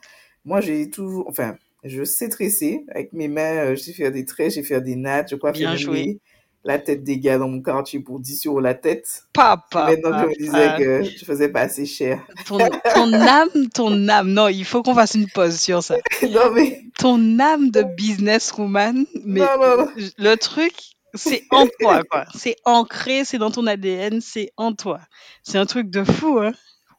[0.45, 1.25] Moi, j'ai toujours.
[1.29, 2.85] Enfin, je sais tresser.
[2.93, 5.29] Avec mes mains, euh, je sais faire des traits, je sais faire des nattes.
[5.31, 6.19] Je Bien même joué.
[6.63, 9.23] la tête des gars dans mon quartier pour 10 euros la tête.
[9.33, 10.77] Papa, Maintenant que je me disais papa.
[10.77, 12.25] que je faisais pas assez cher.
[12.47, 12.57] Ton,
[12.95, 14.31] ton âme, ton âme.
[14.31, 15.97] Non, il faut qu'on fasse une pause sur ça.
[16.23, 16.81] non, mais.
[16.99, 19.87] Ton âme de businesswoman, mais Non, non, non.
[20.17, 20.73] le truc,
[21.13, 22.25] c'est en toi, quoi.
[22.35, 24.99] C'est ancré, c'est dans ton ADN, c'est en toi.
[25.43, 26.51] C'est un truc de fou, hein.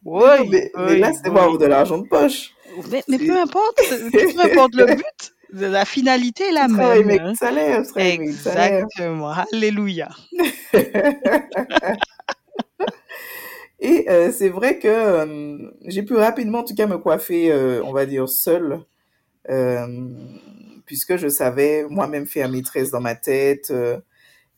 [0.05, 1.59] Mais Oui, mais, là, c'était pas oui.
[1.59, 2.53] de l'argent de poche.
[2.91, 3.41] Mais, mais peu C'est.
[3.41, 3.79] importe,
[4.13, 6.81] peu importe le but, la finalité est la même.
[6.81, 7.35] avec hein.
[7.35, 7.83] salaire.
[7.97, 9.33] Exactement.
[9.53, 10.09] Alléluia.
[13.81, 17.83] Et euh, c'est vrai que euh, j'ai pu rapidement, en tout cas, me coiffer, euh,
[17.85, 18.81] on va dire, seule,
[19.51, 19.87] euh,
[20.93, 23.71] puisque je savais moi-même faire mes tresses dans ma tête.
[23.71, 23.99] euh,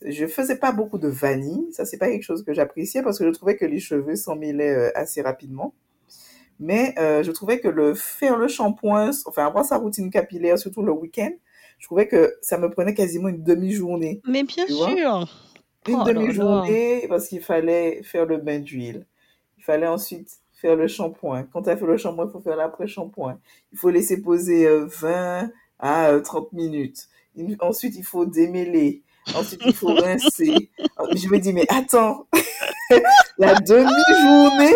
[0.05, 3.25] je faisais pas beaucoup de vanille, ça c'est pas quelque chose que j'appréciais parce que
[3.25, 5.75] je trouvais que les cheveux s'en mêlaient euh, assez rapidement.
[6.59, 10.83] Mais euh, je trouvais que le faire le shampoing, enfin avoir sa routine capillaire, surtout
[10.83, 11.31] le week-end,
[11.79, 15.29] je trouvais que ça me prenait quasiment une demi-journée, Mais bien sûr.
[15.87, 19.07] Une Oh demi-journée parce qu'il fallait faire le bain d'huile.
[19.57, 21.45] Il fallait ensuite faire le shampoing.
[21.53, 23.39] Quand tu as fait le shampoing, il faut faire l'après-shampoing.
[23.73, 25.51] Il faut laisser poser euh, 20
[25.85, 27.09] à euh, 30 minutes.
[27.37, 29.03] Il- Ensuite, il faut démêler.
[29.35, 30.71] Ensuite, il faut rincer.
[31.15, 32.27] Je me dis, mais attends,
[33.39, 34.75] la demi-journée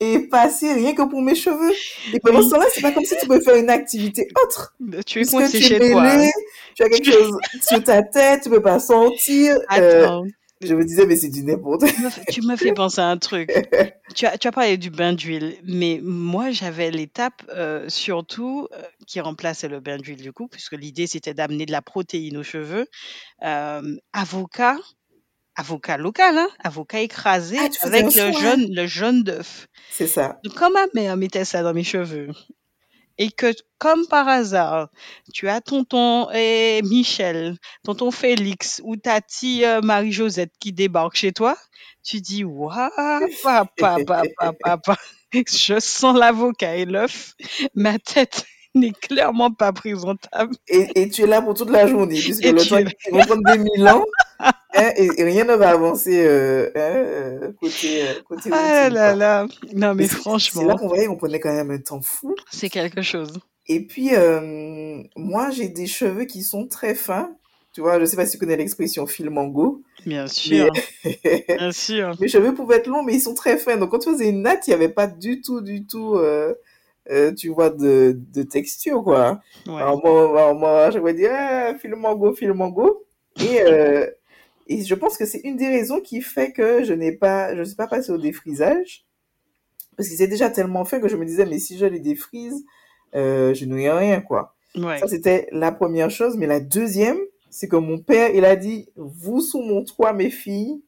[0.00, 1.72] est passée rien que pour mes cheveux.
[2.12, 4.74] Et pendant ce temps-là, c'est pas comme si tu pouvais faire une activité autre.
[5.06, 6.04] Tu es coincé chez toi.
[6.74, 9.56] tu as quelque chose sur ta tête, tu peux pas sortir.
[9.78, 10.24] Euh, Attends,
[10.62, 11.84] je me disais, mais c'est du n'importe.
[12.30, 13.50] tu me, fais- penser à un truc.
[14.14, 18.82] Tu as, tu as parlé du bain d'huile, mais moi j'avais l'étape euh, surtout euh,
[19.06, 22.42] qui remplaçait le bain d'huile du coup, puisque l'idée c'était d'amener de la protéine aux
[22.42, 22.86] cheveux.
[23.42, 24.76] Euh, avocat
[25.56, 29.66] avocat local, hein, avocat écrasé Ah, avec le jaune, le jaune d'œuf.
[29.90, 30.40] C'est ça.
[30.44, 32.28] Donc, quand ma mère mettait ça dans mes cheveux,
[33.18, 34.88] et que, comme par hasard,
[35.32, 41.56] tu as tonton eh, Michel, tonton Félix ou tati euh, Marie-Josette qui débarque chez toi,
[42.04, 42.90] tu dis Waouh,
[43.42, 44.96] papa, papa, papa,
[45.34, 47.34] je sens l'avocat et l'œuf,
[47.74, 50.54] ma tête n'est clairement pas présentable.
[50.68, 53.12] Et, et tu es là pour toute la journée, puisque Et le temps es ils
[53.12, 54.04] vont prendre des mille ans,
[54.40, 58.94] hein, et, et rien ne va avancer euh, hein, euh, côté, euh, côté Ah routine,
[58.94, 59.14] là quoi.
[59.14, 61.78] là, non Mais mais c'est c'est là franchement, qu'on voyait qu'on prenait quand même un
[61.78, 62.34] temps fou.
[62.50, 63.38] c'est quelque chose.
[63.66, 67.30] Et puis, euh, moi, j'ai des cheveux qui sont très fins.
[67.72, 70.72] Tu vois, je sais pas si tu connais l'expression fil mango, Bien mais sûr,
[71.48, 72.16] bien sûr.
[72.20, 73.76] mes cheveux pouvaient être longs, mais ils sont très fins.
[73.76, 76.54] Donc, quand tu faisais une natte, il n'y avait pas du tout, du tout, euh,
[77.10, 79.40] euh, tu vois, de, de texture, quoi.
[79.66, 79.74] Ouais.
[79.74, 83.04] Alors, moi, moi je vais dire, ah, fil mango, fil mango.
[83.40, 84.06] Et, euh,
[84.68, 87.60] et je pense que c'est une des raisons qui fait que je n'ai pas, je
[87.60, 89.04] ne suis pas passée au défrisage.
[89.96, 92.64] Parce que c'est déjà tellement fait que je me disais, mais si je les défrise,
[93.14, 94.54] euh, je n'aurai rien, quoi.
[94.74, 94.98] Ouais.
[94.98, 96.36] Ça, c'était la première chose.
[96.36, 97.18] Mais la deuxième,
[97.50, 100.82] c'est que mon père, il a dit, vous sous mon toit, mes filles,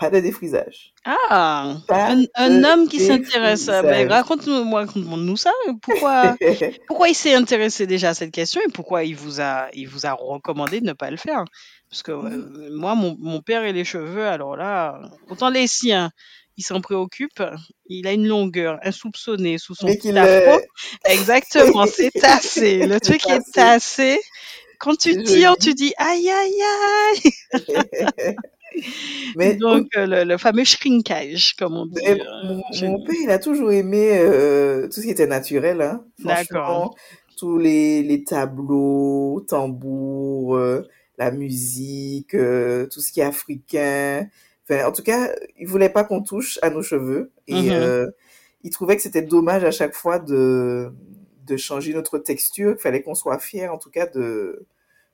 [0.00, 0.92] pas de défrisage.
[1.04, 3.66] Ah, un, homme qui s'intéresse.
[3.66, 5.52] Ben, raconte-moi, raconte-nous ça.
[5.82, 6.36] Pourquoi,
[6.88, 10.06] pourquoi il s'est intéressé déjà à cette question et pourquoi il vous a, il vous
[10.06, 11.44] a recommandé de ne pas le faire?
[11.90, 16.10] Parce que euh, moi, mon, mon père et les cheveux, alors là, autant les siens,
[16.56, 17.42] il s'en préoccupe.
[17.86, 20.60] Il a une longueur insoupçonnée sous son petit afro.
[21.04, 22.86] Exactement, c'est tassé.
[22.86, 24.18] Le truc est tassé.
[24.78, 26.62] Quand tu tires, tu dis aïe aïe
[27.12, 27.32] aïe.
[29.36, 32.00] Mais Donc euh, le, le fameux shrinkage, comme on dit.
[32.06, 32.16] Euh,
[32.82, 36.04] mon, père, il a toujours aimé euh, tout ce qui était naturel, hein.
[36.18, 36.94] D'accord.
[37.36, 40.58] Tous les, les tableaux, tambours,
[41.18, 44.28] la musique, tout ce qui est africain.
[44.68, 47.32] Enfin, en tout cas, il voulait pas qu'on touche à nos cheveux.
[47.48, 47.70] Et Mhm.
[47.72, 48.06] euh,
[48.62, 50.92] il trouvait que c'était dommage à chaque fois de,
[51.46, 54.66] de changer notre texture, qu'il fallait qu'on soit fier, en tout cas, de,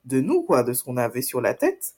[0.05, 1.95] de nous, quoi, de ce qu'on avait sur la tête.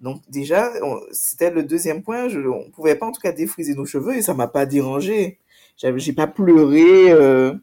[0.00, 0.72] Donc déjà,
[1.12, 2.28] c'était le deuxième point.
[2.28, 5.38] Je, on pouvait pas en tout cas défriser nos cheveux et ça m'a pas dérangé.
[5.76, 7.54] J'ai pas pleuré euh,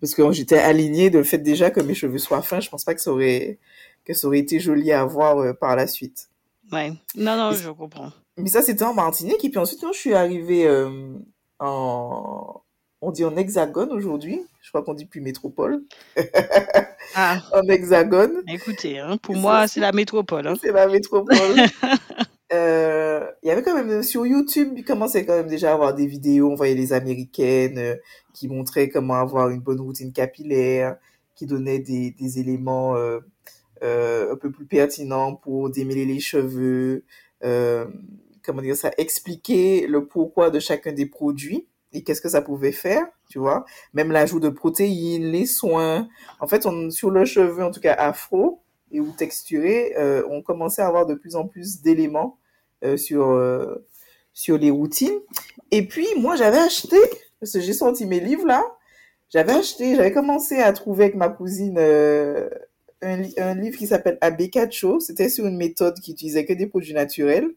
[0.00, 2.60] parce que j'étais alignée de le fait déjà que mes cheveux soient fins.
[2.60, 3.58] Je pense pas que ça aurait
[4.04, 6.28] que ça aurait été joli à voir euh, par la suite.
[6.72, 6.92] Ouais.
[7.14, 8.12] Non, non, je comprends.
[8.36, 11.16] mais ça c'était en Martinique et puis ensuite quand je suis arrivée euh,
[11.60, 12.62] en
[13.00, 14.40] on dit en hexagone aujourd'hui.
[14.62, 15.82] Je crois qu'on dit plus métropole.
[17.14, 18.42] Ah, En hexagone.
[18.48, 20.46] écoutez, hein, pour moi, c'est la métropole.
[20.46, 20.54] Hein.
[20.60, 21.36] c'est la métropole.
[22.52, 25.94] Euh, il y avait quand même sur YouTube, il commençait quand même déjà à avoir
[25.94, 27.96] des vidéos, on voyait les américaines euh,
[28.34, 30.96] qui montraient comment avoir une bonne routine capillaire,
[31.34, 33.18] qui donnaient des, des éléments euh,
[33.82, 37.04] euh, un peu plus pertinents pour démêler les cheveux,
[37.44, 37.84] euh,
[38.44, 42.72] comment dire ça, expliquer le pourquoi de chacun des produits et qu'est-ce que ça pouvait
[42.72, 43.64] faire, tu vois?
[43.94, 46.08] Même l'ajout de protéines, les soins.
[46.40, 50.82] En fait, sur le cheveu, en tout cas afro, et ou texturé, euh, on commençait
[50.82, 52.38] à avoir de plus en plus d'éléments
[52.84, 53.84] euh, sur, euh,
[54.32, 55.18] sur les routines.
[55.70, 56.96] Et puis, moi, j'avais acheté,
[57.40, 58.64] parce que j'ai sorti mes livres là,
[59.28, 62.48] j'avais acheté, j'avais commencé à trouver avec ma cousine un,
[63.02, 65.00] un livre qui s'appelle Abecacho.
[65.00, 67.50] C'était sur une méthode qui utilisait que des produits naturels.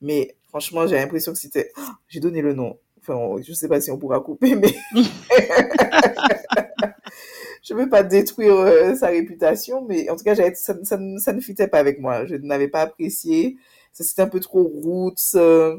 [0.00, 1.70] Mais franchement, j'ai l'impression que c'était...
[1.76, 2.78] Oh, j'ai donné le nom.
[3.02, 4.72] Enfin, je sais pas si on pourra couper, mais
[7.62, 11.32] je veux pas détruire euh, sa réputation, mais en tout cas, ça, ça, ne- ça
[11.32, 12.26] ne fitait pas avec moi.
[12.26, 13.56] Je n'avais pas apprécié.
[13.92, 15.34] Ça, c'était un peu trop roots.
[15.36, 15.78] euh.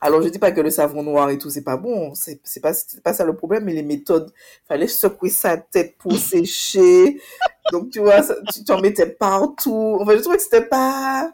[0.00, 2.14] Alors, je dis pas que le savon noir et tout, c'est pas bon.
[2.14, 4.32] C'est c'est pas, c'est pas ça le problème, mais les méthodes.
[4.68, 7.20] Fallait secouer sa tête pour sécher.
[7.72, 8.22] Donc, tu vois,
[8.54, 9.98] tu t'en mettais partout.
[10.00, 11.32] Enfin, je trouvais que c'était pas,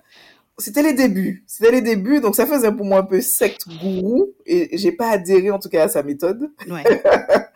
[0.58, 1.44] c'était les débuts.
[1.46, 4.28] C'était les débuts, donc ça faisait pour moi un peu secte gourou.
[4.46, 6.50] Et j'ai pas adhéré, en tout cas, à sa méthode.
[6.68, 6.82] Ouais.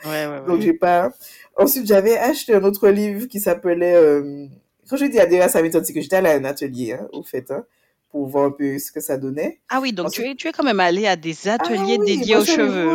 [0.05, 0.63] Ouais, ouais, Donc ouais.
[0.63, 1.11] j'ai pas.
[1.57, 3.95] Ensuite, j'avais acheté un autre livre qui s'appelait.
[3.95, 4.47] euh,
[4.89, 7.09] Quand je dis adhérer à sa méthode, c'est que j'étais allée à un atelier, hein,
[7.13, 7.65] au fait, hein,
[8.11, 9.61] pour voir un peu ce que ça donnait.
[9.69, 12.07] Ah oui, donc tu es, tu es quand même allé à des ah ateliers oui,
[12.17, 12.89] dédiés aux allée cheveux.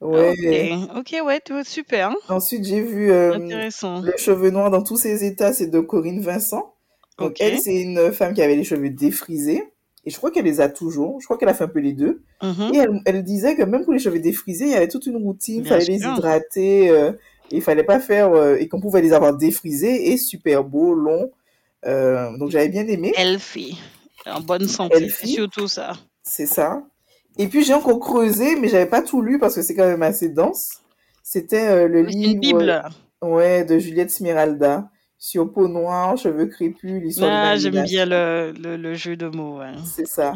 [0.00, 0.74] Ok, Ouais.
[0.94, 2.14] ok, ouais, vois, super, hein.
[2.28, 4.02] Ensuite, j'ai vu euh, Intéressant.
[4.02, 6.75] Le cheveu noir dans tous ses états, c'est de Corinne Vincent.
[7.18, 9.64] Donc elle, c'est une femme qui avait les cheveux défrisés.
[10.04, 11.20] Et je crois qu'elle les a toujours.
[11.20, 12.22] Je crois qu'elle a fait un peu les deux.
[12.42, 12.70] Mhm.
[12.74, 15.16] Et elle, elle disait que même pour les cheveux défrisés, il y avait toute une
[15.16, 15.62] routine.
[15.64, 16.90] Il fallait les hydrater.
[16.90, 17.12] euh,
[17.50, 18.32] et il fallait pas faire...
[18.32, 21.30] euh, et qu'on pouvait les avoir défrisés et super beaux, longs.
[21.86, 23.12] Euh, donc j'avais bien aimé.
[23.16, 23.78] Healthy,
[24.26, 25.92] en bonne santé, c'est Elfie, surtout ça.
[26.22, 26.82] c'est ça.
[27.38, 30.02] Et puis j'ai encore creusé, mais j'avais pas tout lu parce que c'est quand même
[30.02, 30.82] assez dense.
[31.22, 32.82] C'était euh, le C'est une livre bible.
[33.22, 38.76] ouais, de Juliette Smiralda sur peau noire, cheveux crépus, l'histoire Ah, j'aime bien le, le,
[38.76, 39.58] le jeu de mots.
[39.58, 39.72] ouais.
[39.84, 40.34] C'est ça.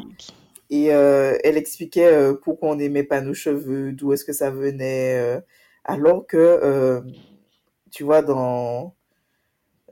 [0.70, 4.50] Et euh, elle expliquait euh, pourquoi on n'aimait pas nos cheveux, d'où est-ce que ça
[4.50, 5.40] venait, euh,
[5.84, 7.02] alors que,
[7.90, 8.94] tu vois, dans,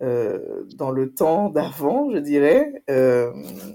[0.01, 2.83] dans le temps d'avant, je dirais,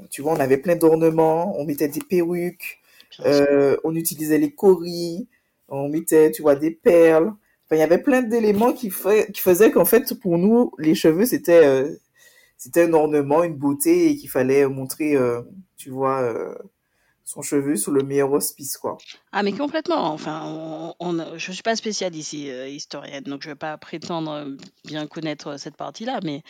[0.10, 2.80] tu vois, on avait plein d'ornements, on mettait des perruques,
[3.19, 5.28] on utilisait les coris,
[5.67, 7.34] on mettait, tu vois, des perles.
[7.73, 11.65] Il y avait plein d'éléments qui, qui faisaient qu'en fait, pour nous, les cheveux, c'était
[11.65, 11.95] euh,
[12.75, 15.41] un ornement, une beauté, et qu'il fallait montrer, euh,
[15.77, 16.55] tu vois, euh,
[17.25, 18.97] son cheveu sous le meilleur auspice, quoi.
[19.31, 20.12] Ah, mais complètement.
[20.12, 24.45] Enfin, on, je suis pas spécialiste ici, historienne, donc je vais pas prétendre
[24.86, 26.43] bien connaître cette partie-là, mais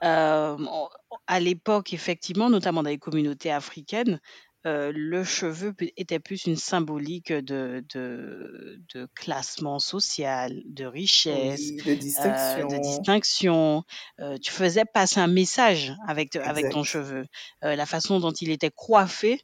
[0.00, 4.20] à l'époque, effectivement, notamment dans les communautés africaines,
[4.66, 11.82] euh, le cheveu était plus une symbolique de, de, de classement social, de richesse, Oui,
[11.84, 11.92] de
[12.26, 13.82] euh, de distinction.
[14.20, 17.24] Euh, tu faisais passer un message avec, avec ton cheveu.
[17.64, 19.40] Euh, la façon dont il était coiffé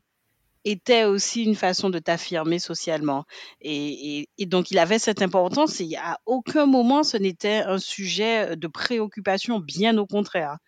[0.70, 3.24] était aussi une façon de t'affirmer socialement.
[3.60, 7.78] Et, et- et donc, il avait cette importance et à aucun moment ce n'était un
[7.78, 10.58] sujet de préoccupation, bien au contraire.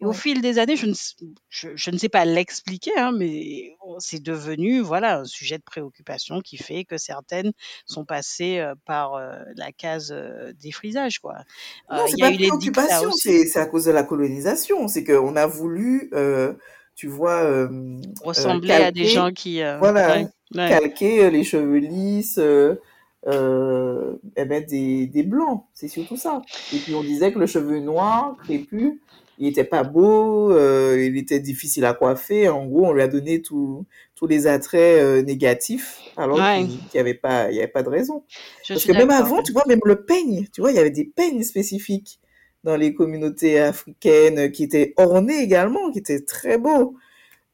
[0.00, 1.16] Et au fil des années, je ne, s-
[1.48, 6.40] je, je ne sais pas l'expliquer, hein, mais c'est devenu voilà, un sujet de préoccupation
[6.40, 7.52] qui fait que certaines
[7.86, 11.18] sont passées euh, par euh, la case euh, des frisages.
[11.20, 11.36] Quoi.
[11.90, 14.88] Non, Euh, c'est pas dictats préoccupation, c'est à cause de la colonisation.
[14.88, 16.54] C'est qu'on a voulu, euh,
[16.98, 17.68] tu vois, euh,
[18.24, 19.62] ressembler à des gens qui...
[19.62, 22.74] euh, voilà, ouais, ouais, calquer euh, les cheveux lisses, euh,
[23.28, 26.42] euh, eh ben des, des blancs, c'est surtout ça.
[26.74, 28.94] Et puis on disait que le cheveu noir, crépus,
[29.38, 32.48] il était pas beau, euh, il était difficile à coiffer.
[32.48, 33.86] En gros, on lui a donné tous
[34.28, 37.90] les attraits euh, négatifs, alors ouais, qu'il n'y avait pas, il y avait pas de
[37.90, 38.24] raison.
[38.64, 40.90] je Parce que même avant, tu vois, même le peigne, tu vois, il y avait
[40.90, 42.18] des peignes spécifiques
[42.64, 46.96] dans les communautés africaines qui étaient ornés également, qui étaient très beaux.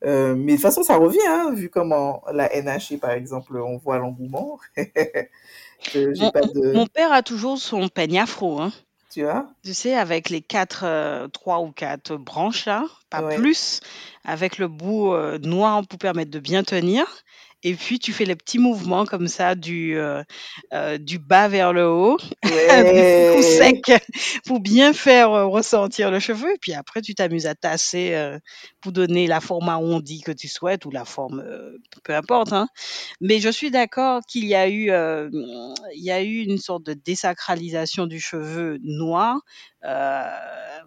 [0.05, 3.79] Euh, mais de toute façon, ça revient, hein, vu comment la NHI, par exemple, on
[3.79, 4.59] voit l'engouement.
[5.95, 6.73] J'ai Mon, pas de...
[6.73, 8.73] mon père a toujours son peigne afro, hein.
[9.11, 9.55] Tu vois?
[9.65, 13.35] Tu sais, avec les quatre, euh, trois ou quatre branches là, pas Ouais.
[13.35, 13.81] plus,
[14.25, 17.07] avec le bout euh, noir pour permettre de bien tenir.
[17.65, 20.23] Et puis tu fais les petits mouvements comme ça du, euh,
[20.75, 23.43] euh, du bas vers le haut, Ouais.
[23.43, 23.91] sec,
[24.47, 26.53] pour bien faire euh, ressortir le cheveu.
[26.55, 28.39] Et puis après, tu t'amuses à tasser euh,
[28.83, 32.53] pour donner la forme arrondie que tu souhaites ou la forme, euh, peu importe.
[32.53, 32.69] Hein.
[33.21, 35.29] Mais je suis d'accord qu'il y a eu, euh,
[35.95, 39.41] il y a eu une sorte de désacralisation du cheveu noir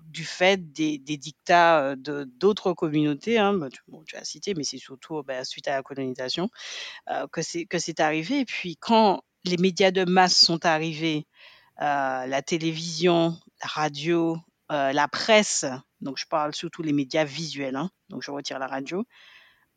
[0.08, 3.38] du fait des, dictats euh, de d'autres communautés.
[3.38, 3.58] Hein,
[4.06, 6.50] tu, as cité, mais c'est surtout bah, suite à la colonisation
[7.10, 7.42] euh, que
[7.80, 8.40] c'est arrivé.
[8.40, 11.28] Et puis quand les médias de masse sont arrivés,
[11.82, 14.38] euh, la télévision, la radio,
[14.72, 15.66] euh, la presse.
[16.02, 17.76] Donc je parle surtout les médias visuels.
[17.76, 19.06] Hein, donc je retire la radio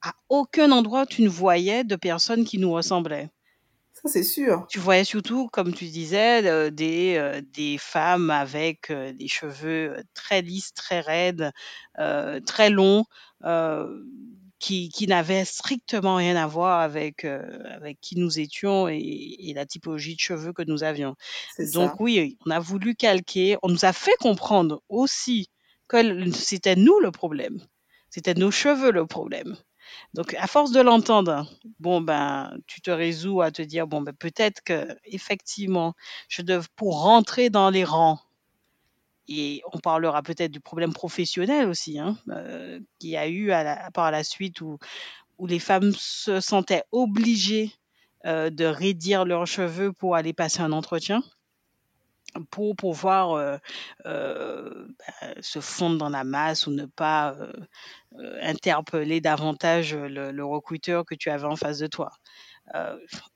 [0.03, 3.29] à aucun endroit tu ne voyais de personnes qui nous ressemblaient.
[4.03, 4.67] Ça, c'est sûr.
[4.69, 10.43] Tu voyais surtout, comme tu disais, des, euh, des femmes avec euh, des cheveux très
[10.43, 11.51] lisses, très raides,
[12.47, 13.05] très longs,
[14.59, 19.65] qui, qui n'avaient strictement rien à voir avec, avec qui nous étions et, et la
[19.67, 21.15] typologie de cheveux que nous avions.
[21.49, 21.73] C'est ça.
[21.73, 25.49] Donc oui, on a voulu calquer, on nous a fait comprendre aussi
[25.89, 27.61] que l- c'était nous le problème,
[28.11, 29.57] c'était nos cheveux le problème.
[30.15, 31.47] Donc, à force de l'entendre,
[31.79, 35.95] bon ben, tu te résous à te dire bon ben peut-être que effectivement,
[36.29, 38.21] je dev pour rentrer dans les rangs.
[39.29, 43.53] Et on parlera peut-être du problème professionnel aussi, hein, euh, qu'il y a eu
[43.95, 44.79] par la suite où,
[45.39, 47.73] où les femmes se sentaient obligées
[48.27, 51.23] euh, de raidir leurs cheveux pour aller passer un entretien,
[52.51, 53.57] pour pouvoir euh,
[54.07, 57.53] euh, bah, se fondre dans la masse ou ne pas euh,
[58.43, 62.11] interpeller davantage le, le recruteur que tu avais en face de toi.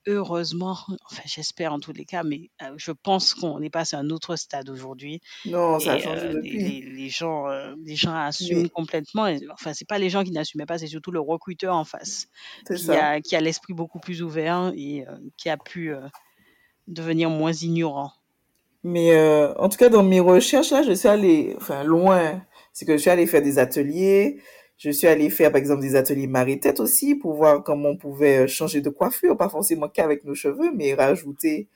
[0.06, 0.76] Heureusement,
[1.10, 4.36] enfin j'espère en tous les cas, mais je pense qu'on est passé à un autre
[4.36, 6.74] stade aujourd'hui Non, ça a et changé euh, les, depuis.
[6.82, 7.46] les, les gens,
[7.84, 9.26] les gens assument complètement.
[9.28, 12.26] et- enfin, c'est pas les gens qui n'assumaient pas, c'est surtout le recruteur en face
[12.74, 12.96] qui ça.
[12.96, 15.04] a, qui a l'esprit beaucoup plus ouvert et
[15.38, 15.92] qui a pu
[16.88, 18.12] devenir moins ignorant.
[18.84, 22.42] Mais euh, en tout cas, dans mes recherches, là, je suis allée, enfin, loin.
[22.72, 24.40] C'est que je suis allée faire des ateliers.
[24.76, 28.38] Je suis allée faire, par exemple, des ateliers marée-tête aussi pour voir comment on pouvait
[28.44, 31.68] euh, changer de coiffure, pas forcément qu'avec nos cheveux, mais rajouter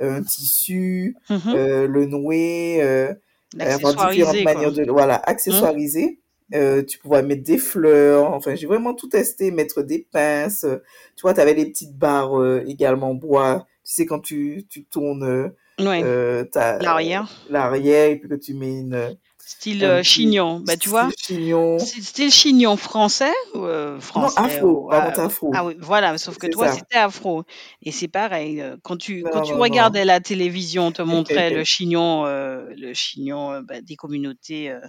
[0.00, 1.38] euh, un tissu, Mhm.
[1.54, 3.12] euh, le nouer, euh,
[3.60, 4.54] avoir différentes quoi.
[4.54, 6.18] manières de, voilà, accessoiriser.
[6.54, 8.32] Euh, tu pouvais mettre des fleurs.
[8.32, 10.64] Enfin, j'ai vraiment tout testé, mettre des pinces.
[10.64, 10.78] euh,
[11.16, 13.66] Tu vois, tu avais les petites barres euh, également en bois.
[13.84, 15.48] Tu sais, quand tu, tu tournes euh,
[15.78, 16.44] Ouais, euh,
[16.80, 17.28] l'arrière.
[17.50, 20.60] l'arrière et puis que tu mets une, Style euh, chignon.
[20.66, 21.78] Bah, tu vois, chignon.
[21.78, 25.50] style chignon français euh, français, Non, afro, contre, afro.
[25.54, 27.44] Ah oui, voilà, sauf que toi, c'était afro.
[27.82, 30.06] Et c'est pareil, euh, quand tu, Non, quand tu non, regardais non.
[30.06, 31.02] la télévision, on te
[31.46, 34.80] montrait le chignon, euh, le chignon euh, bah, des communautés euh,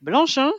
[0.00, 0.52] blanches, hein,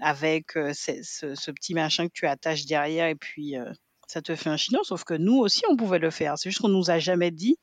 [0.00, 3.64] avec euh, ce, ce- ce petit machin que tu attaches derrière et puis euh,
[4.10, 4.82] ça te fait un chignon.
[4.82, 6.36] Sauf que nous aussi, on pouvait le faire.
[6.38, 7.56] C'est juste qu'on nous a jamais dit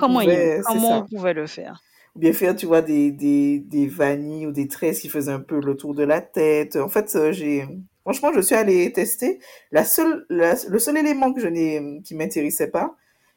[0.00, 1.80] comment, il- comment on pouvait le faire.
[2.16, 5.40] Ou bien faire, tu vois, des, des, des vanilles ou des tresses qui faisaient un
[5.40, 6.74] peu le tour de la tête.
[6.76, 7.66] En fait, euh, j'ai,
[8.02, 9.38] franchement, je suis allée tester.
[9.70, 12.96] La seule, la- le seul élément que je n'ai, qui m'intéressait pas,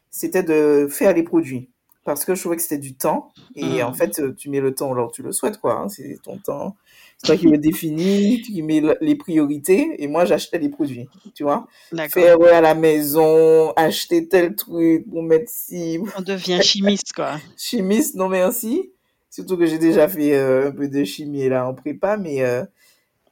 [0.10, 1.70] c'était de faire les produits.
[2.04, 3.32] Parce que je trouvais que c'était du temps.
[3.56, 3.96] Et en Mm.
[3.96, 5.80] fait, tu mets le temps là où tu le souhaites, quoi.
[5.80, 5.90] hein.
[5.90, 6.76] C'est ton temps.
[7.24, 9.96] Toi qui le définis, qui mets le- les priorités.
[9.98, 11.68] Et moi, j'achetais les produits, tu vois.
[12.10, 17.40] Faire ouais, à la maison, acheter tel truc pour mettre ci, On devient chimiste, quoi.
[17.58, 18.92] chimiste, non merci.
[19.30, 22.64] Surtout que j'ai déjà fait euh, un peu de chimie là en prépa, mais, euh,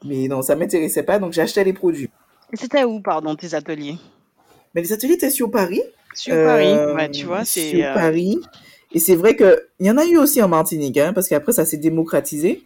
[0.05, 2.09] mais non, ça m'intéressait pas, donc j'achetais les produits.
[2.53, 3.97] C'était où, pardon, tes ateliers?
[4.73, 5.81] Mais les ateliers étaient sur Paris.
[6.15, 6.65] Sur Paris.
[6.67, 7.69] euh, Ouais, tu vois, c'est.
[7.71, 8.39] sur euh, Paris.
[8.93, 11.51] Et c'est vrai que il y en a eu aussi en Martinique, hein, parce qu'après
[11.53, 12.63] ça s'est démocratisé.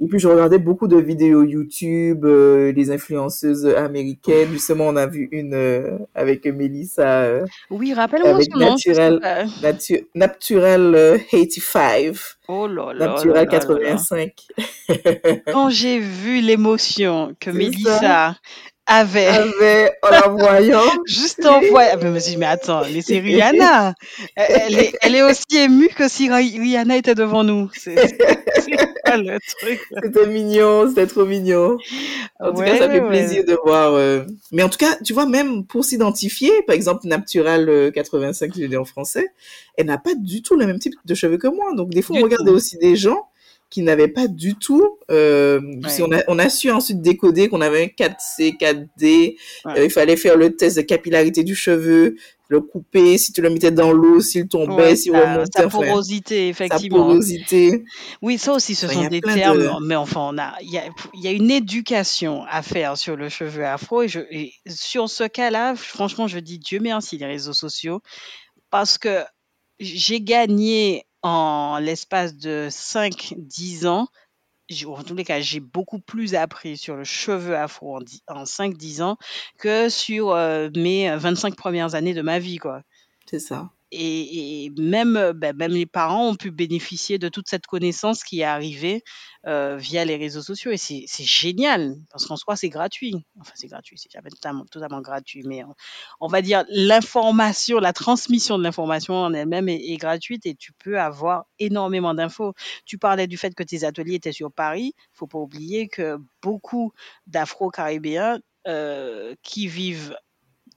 [0.00, 4.48] Et puis je regardais beaucoup de vidéos YouTube, euh, les influenceuses américaines.
[4.52, 9.20] Justement, on a vu une euh, avec Melissa, euh, Oui, rappelle-moi son Naturel.
[9.62, 12.14] Natu- Naturel euh, 85.
[12.48, 13.50] Oh là là Naturel là là là.
[13.58, 14.32] 85.
[15.52, 18.36] Quand j'ai vu l'émotion que C'est Mélissa
[18.88, 23.02] avait Avait, en la voyant, juste en voix, je me suis dit, mais attends, mais
[23.02, 23.94] c'est Rihanna.
[24.34, 27.70] Elle est, elle est aussi émue que si Ri- Rihanna était devant nous.
[27.74, 31.78] C'est quoi le truc c'était mignon, c'était trop mignon.
[32.40, 33.08] En tout cas, ça fait ouais.
[33.08, 33.92] plaisir de voir.
[33.94, 38.52] euh, Mais en tout cas, tu vois, même pour s'identifier, par exemple, Natural euh, 85,
[38.54, 39.28] je l'ai dit en français,
[39.76, 41.74] elle n'a pas du tout le même type de cheveux que moi.
[41.74, 43.28] Donc, des fois, Du on regardait aussi des gens
[43.70, 44.98] qui n'avaient pas du tout.
[45.10, 46.08] Euh, si Ouais.
[46.08, 49.36] on, a, on a su ensuite décoder qu'on avait un 4C, 4D.
[49.64, 49.78] Ouais.
[49.78, 52.16] euh, il fallait faire le test de capillarité du cheveu,
[52.50, 55.68] le couper, si tu le mettais dans l'eau, s'il tombait, Ouais, s'il sa, remontait, sa
[55.68, 56.96] porosité, sa effectivement.
[57.04, 57.84] porosité.
[58.22, 59.86] Oui, ça aussi, ce Enfin, sont des termes, de...
[59.86, 63.16] mais enfin, on a, il y a, il y a une éducation à faire sur
[63.16, 64.00] le cheveu afro.
[64.00, 68.00] Et, je, et sur ce cas-là, franchement, je dis Dieu merci les réseaux sociaux
[68.70, 69.20] parce que
[69.78, 74.08] j'ai gagné en l'espace de 5-10 ans.
[74.68, 78.44] j'ai- En tous les cas, j'ai beaucoup plus appris sur le cheveu afro en, en
[78.44, 79.16] 5-10 ans
[79.58, 82.82] que sur euh, mes 25 premières années de ma vie, quoi.
[83.30, 83.70] C'est ça.
[83.90, 88.44] Et, même, ben, même les parents ont pu bénéficier de toute cette connaissance qui est
[88.44, 89.02] arrivée
[89.44, 90.70] via les réseaux sociaux.
[90.70, 93.14] Et c'est génial, parce qu'en soi, c'est gratuit.
[93.40, 94.30] Enfin, c'est gratuit, c'est jamais
[94.70, 95.62] totalement, gratuit, mais
[96.20, 101.00] on, va dire l'information, la transmission de l'information en elle-même est, gratuite et tu peux
[101.00, 102.52] avoir énormément d'infos.
[102.84, 104.94] Tu parlais du fait que tes ateliers étaient sur Paris.
[105.12, 106.92] faut pas oublier que beaucoup
[107.26, 108.40] d'Afro-Caribéens
[109.42, 110.14] qui vivent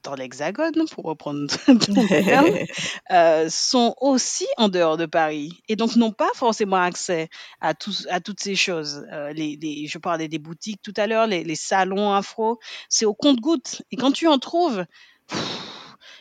[0.04, 2.50] dans l'Hexagone, pour reprendre ton terme,
[3.12, 7.30] euh, sont aussi en dehors de Paris et donc n'ont pas forcément accès
[7.60, 9.06] à, tous, à toutes ces choses.
[9.12, 13.06] Euh, les, les- je parlais des boutiques tout à l'heure, les, les salons afro, c'est
[13.06, 13.82] au compte-gouttes.
[13.92, 14.86] Et quand tu en trouves,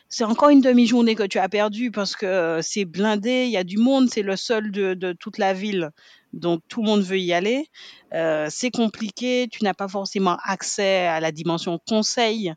[0.09, 3.57] c'est encore une demi-journée que tu as perdue parce que euh, c'est blindé, il y
[3.57, 5.91] a du monde, c'est le seul de, de toute la ville.
[6.33, 7.67] Donc tout le monde veut y aller.
[8.15, 12.53] Euh, c'est compliqué, tu n'as pas forcément accès à la dimension conseil.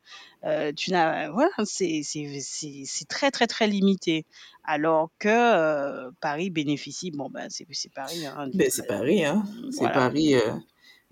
[0.45, 4.26] Euh, tu n'as, voilà, c'est c'est- très très très limité.
[4.63, 9.43] Alors que euh, Paris bénéficie, bon ben c'est c'est Paris, hein, Ben, c'est Paris, hein.
[9.71, 9.93] C'est voilà.
[9.93, 10.36] Paris.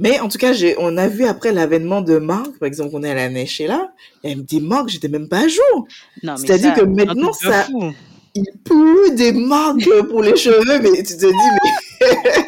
[0.01, 3.03] Mais en tout cas, j'ai, on a vu après l'avènement de marques, par exemple, on
[3.03, 3.93] est à la neige là,
[4.23, 5.87] y a des marques, j'étais même pas à jour.
[6.37, 7.93] C'est-à-dire que maintenant, ça, fou.
[8.33, 11.49] il pleut des marques pour les cheveux, mais tu te dis,
[12.01, 12.09] mais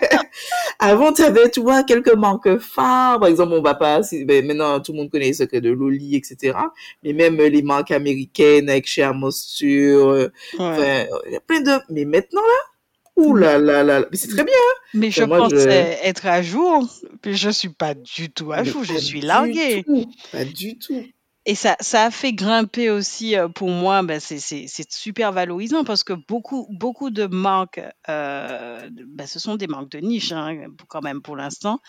[0.84, 3.20] avant, tu avais, tu vois, quelques marques phares.
[3.20, 5.72] Par exemple, on va pas, si- ben, maintenant, tout le monde connaît les secrets de
[5.72, 6.58] Loli, etc.
[7.04, 10.30] Mais même les marques américaines avec Shea Moisture, euh,
[10.60, 11.08] Ouais.
[11.28, 14.08] il y a plein de, mais maintenant, là, ouh là là là, là.
[14.12, 14.54] mais c'est très bien.
[14.94, 16.88] Mais je moi, je, pensais être à jour,
[17.22, 19.84] puis je suis pas du tout à jour, je suis larguée.
[19.86, 21.04] tout, pas du tout.
[21.46, 26.04] Et ça, ça a fait grimper aussi euh, pour moi, ben, c'est super valorisant parce
[26.04, 31.02] que beaucoup, beaucoup de marques, euh, ben, ce sont des marques de niche hein, quand
[31.02, 31.82] même pour l'instant,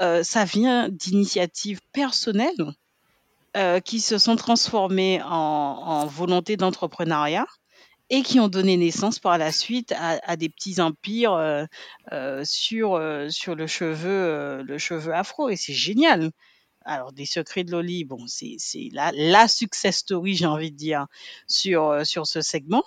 [0.00, 2.72] euh, ça vient d'initiatives personnelles
[3.84, 7.44] qui se sont transformées en, volonté d'entrepreneuriat
[8.08, 11.66] et qui ont donné naissance par la suite à, des petits empires
[12.44, 12.98] sur,
[13.28, 15.50] sur le, cheveu, le cheveu afro.
[15.50, 16.30] Et c'est génial.
[16.84, 20.76] Alors, des secrets de Loli, bon, c'est c'est la, la success story, j'ai envie de
[20.76, 21.06] dire,
[21.46, 22.84] sur, euh, sur ce segment.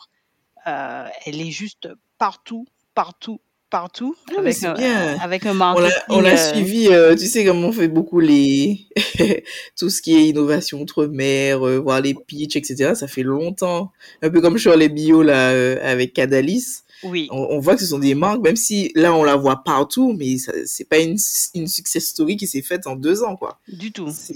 [0.67, 1.87] Euh, elle est juste
[2.17, 2.65] partout,
[2.95, 3.39] partout,
[3.69, 5.17] partout Ah, avec c'est un, bien.
[5.19, 6.21] avec un On l'a, on marketing.
[6.23, 8.87] l'a euh, suivi, euh, tu sais, comme on fait beaucoup les,
[9.77, 12.93] tout ce qui est innovation outre-mer, voir les pitchs, etc.
[12.95, 13.91] Ça fait longtemps.
[14.21, 15.49] Un peu comme sur les bio, là,
[15.87, 16.81] avec Cadalis.
[17.03, 19.63] Oui, On, on voit que ce sont des marques, même si là, on la voit
[19.63, 21.17] partout, mais c'est pas une,
[21.53, 23.59] une success story qui s'est faite en deux ans, quoi.
[23.67, 24.09] du tout.
[24.11, 24.33] C'est,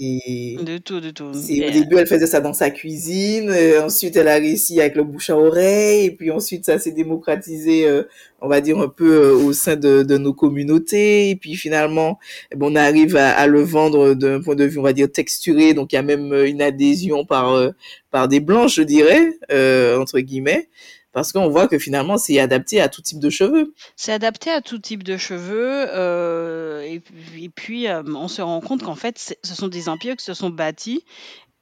[0.64, 1.32] Du tout, du tout.
[1.32, 4.80] c'est, au Et, début, elle faisait ça dans sa cuisine, euh, ensuite, elle a réussi
[4.80, 8.04] avec le bouche à oreille, et puis ensuite, ça s'est démocratisé, euh,
[8.40, 12.18] on va dire, un peu euh, au sein de, de nos communautés, et puis finalement,
[12.52, 15.10] eh ben, on arrive à, à le vendre d'un point de vue, on va dire,
[15.10, 17.70] texturé, donc il y a même euh, une adhésion par, euh,
[18.10, 20.68] par des blanches, je dirais, euh, entre guillemets,
[21.12, 23.74] parce qu'on voit que finalement, c'est adapté à tout type de cheveux.
[23.96, 25.86] c'est adapté à tout type de cheveux.
[25.94, 29.88] euh, et, puis- et puis, euh, on se rend compte qu'en fait, ce sont des
[29.88, 31.04] empires qui se sont bâtis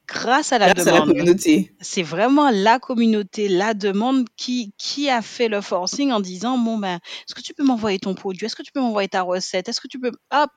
[0.07, 1.09] grâce à la Grâce à la demande.
[1.13, 1.71] communauté.
[1.81, 6.79] C'est vraiment la communauté, la demande qui, qui a fait le forcing en disant bon
[6.79, 9.69] ben est-ce que tu peux m'envoyer ton produit, est-ce que tu peux m'envoyer ta recette,
[9.69, 10.49] est-ce que tu peux hop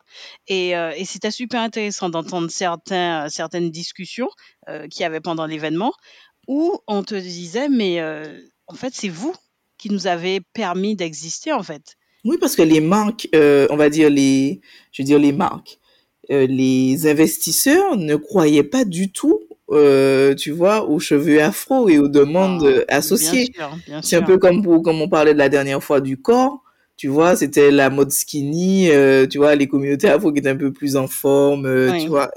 [0.48, 4.30] et, euh, et c'était super intéressant d'entendre certains certaines discussions
[4.90, 5.92] qu'il y avait pendant l'événement
[6.48, 8.00] où on te disait mais
[8.66, 9.34] en fait c'est vous
[9.78, 11.96] qui nous avez permis d'exister en fait.
[12.24, 14.60] Oui, parce que les marques, euh, on va dire les,
[14.92, 15.80] je veux dire les marques,
[16.30, 19.40] euh, les investisseurs ne croyaient pas du tout,
[19.72, 23.46] euh, tu vois, aux cheveux afro et aux demandes Ah, bien associées.
[23.52, 26.16] sûr, bien C'est un peu comme pour, comme on parlait de la dernière fois du
[26.16, 26.62] corps,
[26.96, 28.88] tu vois, c'était la mode skinny,
[29.28, 32.30] tu vois, les communautés afro qui étaient un peu plus en forme, tu vois,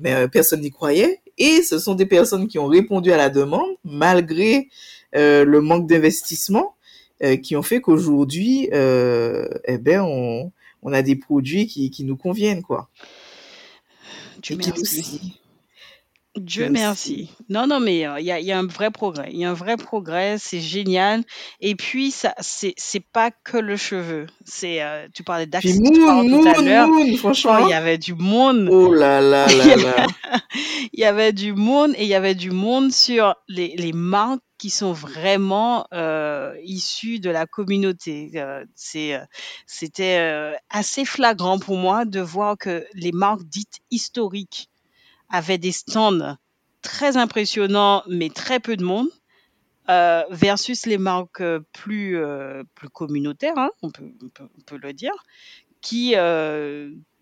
[0.00, 1.20] mais personne n'y croyait.
[1.40, 4.68] Et ce sont des personnes qui ont répondu à la demande malgré
[5.12, 6.74] le manque d'investissement,
[7.24, 10.52] euh, qui ont fait qu'aujourd'hui, euh, eh ben, on,
[10.82, 12.88] on a des produits qui, qui nous conviennent, quoi.
[14.40, 15.34] Dieu merci.
[16.36, 17.30] Dieu merci.
[17.48, 19.30] Non, non, mais euh, il y a, y a un vrai progrès.
[19.32, 21.24] Il y a un vrai progrès, c'est génial.
[21.60, 24.26] Et puis, ça, c'est, c'est pas que le cheveu.
[24.44, 26.88] C'est, euh, tu parlais Moon, tout à l'heure.
[27.00, 28.68] Il y avait du monde.
[28.70, 30.06] Oh là là là.
[30.92, 34.40] il y avait du monde et il y avait du monde sur les, les marques
[34.58, 38.32] qui sont vraiment euh, issues de la communauté.
[38.34, 38.64] Euh,
[38.96, 39.24] euh,
[39.66, 44.68] c'était assez flagrant pour moi de voir que les marques dites historiques
[45.30, 46.36] avaient des stands
[46.82, 49.08] très impressionnants, mais très peu de monde,
[50.30, 51.42] versus les marques
[51.72, 52.20] plus,
[52.92, 55.14] communautaires, hein, on, peut, on, peut, le dire,
[55.80, 56.14] qui,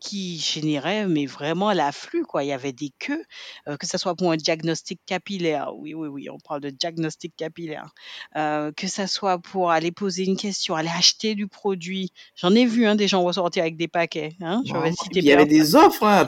[0.01, 2.25] qui généraient mais vraiment l'afflux.
[2.25, 2.45] Quoi.
[2.45, 3.25] Il y avait des queues,
[3.69, 7.35] euh, que ce soit pour un diagnostic capillaire, oui, oui, oui, on parle de diagnostic
[7.37, 7.91] capillaire,
[8.37, 12.13] euh, que ce soit pour aller poser une question, aller acheter du produit.
[12.37, 14.93] J'en ai vu hein, des gens ressortir avec des paquets, hein, je vais Vraiment.
[14.93, 15.49] Et citer puis il y avait personne.
[15.49, 16.19] des offres, hein,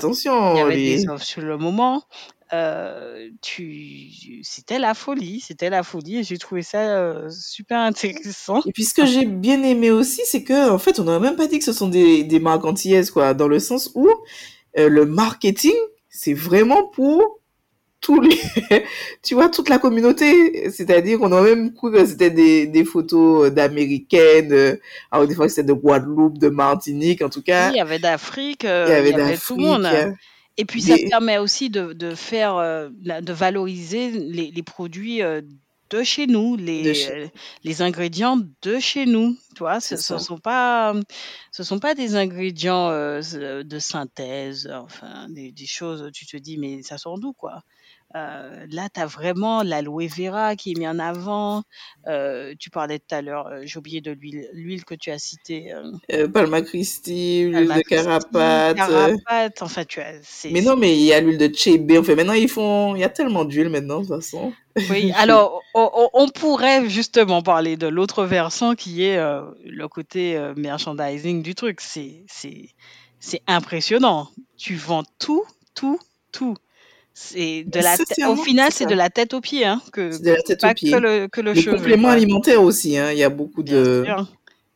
[0.53, 0.62] Il y attention.
[0.62, 1.09] avait des Les...
[1.09, 2.05] offres sur le moment.
[2.53, 8.62] Euh, tu, c'était la folie, c'était la folie et j'ai trouvé ça euh, super intéressant.
[8.66, 11.36] Et puis ce que j'ai bien aimé aussi, c'est que en fait, on n'aurait même
[11.36, 14.09] pas dit que ce sont des, des marques antillaises, quoi, dans le sens où
[14.78, 15.74] euh, le marketing,
[16.09, 17.40] c'est vraiment pour
[18.01, 18.38] tous les,
[19.22, 20.70] tu vois, toute la communauté.
[20.70, 24.78] C'est-à-dire qu'on aurait même cru que c'était des, des photos d'américaines,
[25.11, 27.99] alors des fois c'était de Guadeloupe, de Martinique, en tout Oui, cas, il y avait
[27.99, 30.16] d'Afrique, il y il avait y avait tout le monde.
[30.59, 35.22] Et puis ça permet aussi de, de faire, euh, la- de valoriser les, les produits
[35.22, 35.40] euh,
[35.90, 37.12] de chez nous, de les, chez...
[37.12, 37.28] euh,
[37.64, 39.36] les ingrédients de chez nous.
[39.54, 40.18] Tu vois, C'est ce, ça.
[40.18, 40.94] sont pas,
[41.52, 46.11] ce sont pas des ingrédients euh, de synthèse, enfin des, des choses.
[46.12, 47.62] Tu te dis mais ça sort d'où quoi?
[48.16, 51.62] Euh, Là, tu as vraiment l'aloe vera qui est mis en avant.
[52.06, 55.18] Euh, tu parlais tout à l'heure, euh, j'ai oublié de l'huile, l'huile que tu as
[55.18, 55.72] citée,
[56.32, 58.76] Palma Christi, l'huile de Carapate.
[58.76, 59.62] Carapate.
[59.62, 61.92] Enfin, tu as, c'est, Mais non, mais il y a l'huile de Chebe.
[61.98, 62.94] Enfin, maintenant, ils font...
[62.96, 64.52] Il y a tellement d'huile maintenant, de toute façon.
[64.90, 71.42] Oui, alors on, on- pourrait justement parler de l'autre versant qui est le côté merchandising
[71.42, 71.80] du truc.
[71.80, 72.68] C'est, c'est,
[73.20, 74.28] c'est impressionnant.
[74.56, 75.44] Tu vends tout,
[75.74, 75.98] tout,
[76.32, 76.56] tout.
[77.21, 80.23] C'est de la tê- au final, c'est de la tête aux pieds, hein, que, C'est
[80.23, 80.97] de la que tête aux pas que pieds.
[80.97, 82.12] le, que le Les cheveu, compléments quoi.
[82.12, 83.12] alimentaires aussi, hein.
[83.12, 84.05] Il y a beaucoup Bien de...
[84.05, 84.27] sûr,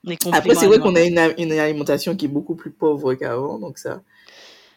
[0.04, 3.58] les Après, c'est vrai qu'on a une, une alimentation qui est beaucoup plus pauvre qu'avant,
[3.58, 4.02] donc ça,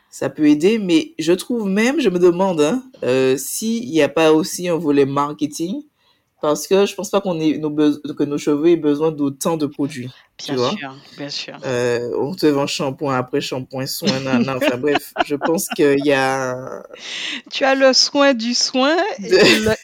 [0.09, 0.79] ça peut aider.
[0.79, 4.77] Mais je trouve même, je me demande, hein, euh, s'il n'y a pas aussi un
[4.77, 5.83] volet marketing,
[6.47, 9.65] parce que je pense pas qu'on ait nos que nos cheveux aient besoin d'autant de
[9.65, 10.69] produits, tu Bien vois.
[10.71, 11.53] sûr, bien sûr.
[11.65, 14.57] Euh, on te vend shampoing après shampoing, soin, nan, nan.
[14.57, 16.83] Enfin bref, je pense qu'il y a
[17.51, 18.95] Tu as le soin du soin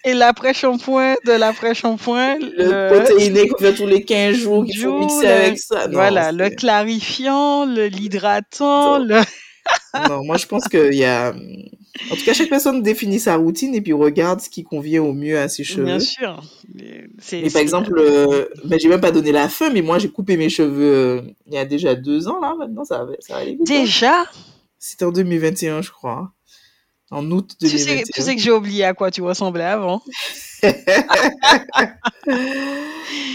[0.06, 5.00] et l'après-shampoing de l'après-shampoing, le le protéiné qu'on fait tous les 15 jours, qu'il faut
[5.00, 5.88] mixer le, avec ça.
[5.88, 9.20] Non, voilà, le clarifiant, le l'hydratant, le
[10.10, 11.34] Non, moi je pense qu'il y a.
[12.10, 15.14] En tout cas, chaque personne définit sa routine et puis regarde ce qui convient au
[15.14, 15.84] mieux à ses cheveux.
[15.84, 16.42] Bien sûr.
[16.74, 20.38] Mais, par exemple, euh, ben, j'ai même pas donné la fin, mais moi j'ai coupé
[20.38, 22.56] mes cheveux euh, il y a déjà deux ans là.
[22.58, 23.70] Maintenant, ça va, ça va aller vite.
[23.70, 23.82] Hein.
[23.82, 24.24] Déjà?
[24.80, 26.32] C'était en 2021, je crois.
[27.12, 27.94] En août 2021.
[27.94, 30.02] Tu sais, tu sais que j'ai oublié à quoi tu ressemblais avant.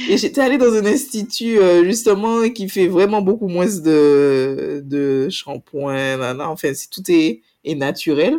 [0.09, 5.29] Et j'étais allée dans un institut euh, justement qui fait vraiment beaucoup moins de, de
[5.29, 6.39] shampoing.
[6.41, 8.39] Enfin, si tout est, est naturel.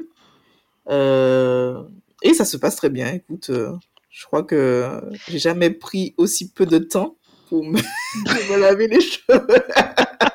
[0.89, 1.83] Euh,
[2.23, 3.13] et ça se passe très bien.
[3.13, 3.73] Écoute, euh,
[4.09, 7.17] je crois que j'ai jamais pris aussi peu de temps
[7.49, 7.77] pour me,
[8.25, 9.45] pour me laver les cheveux.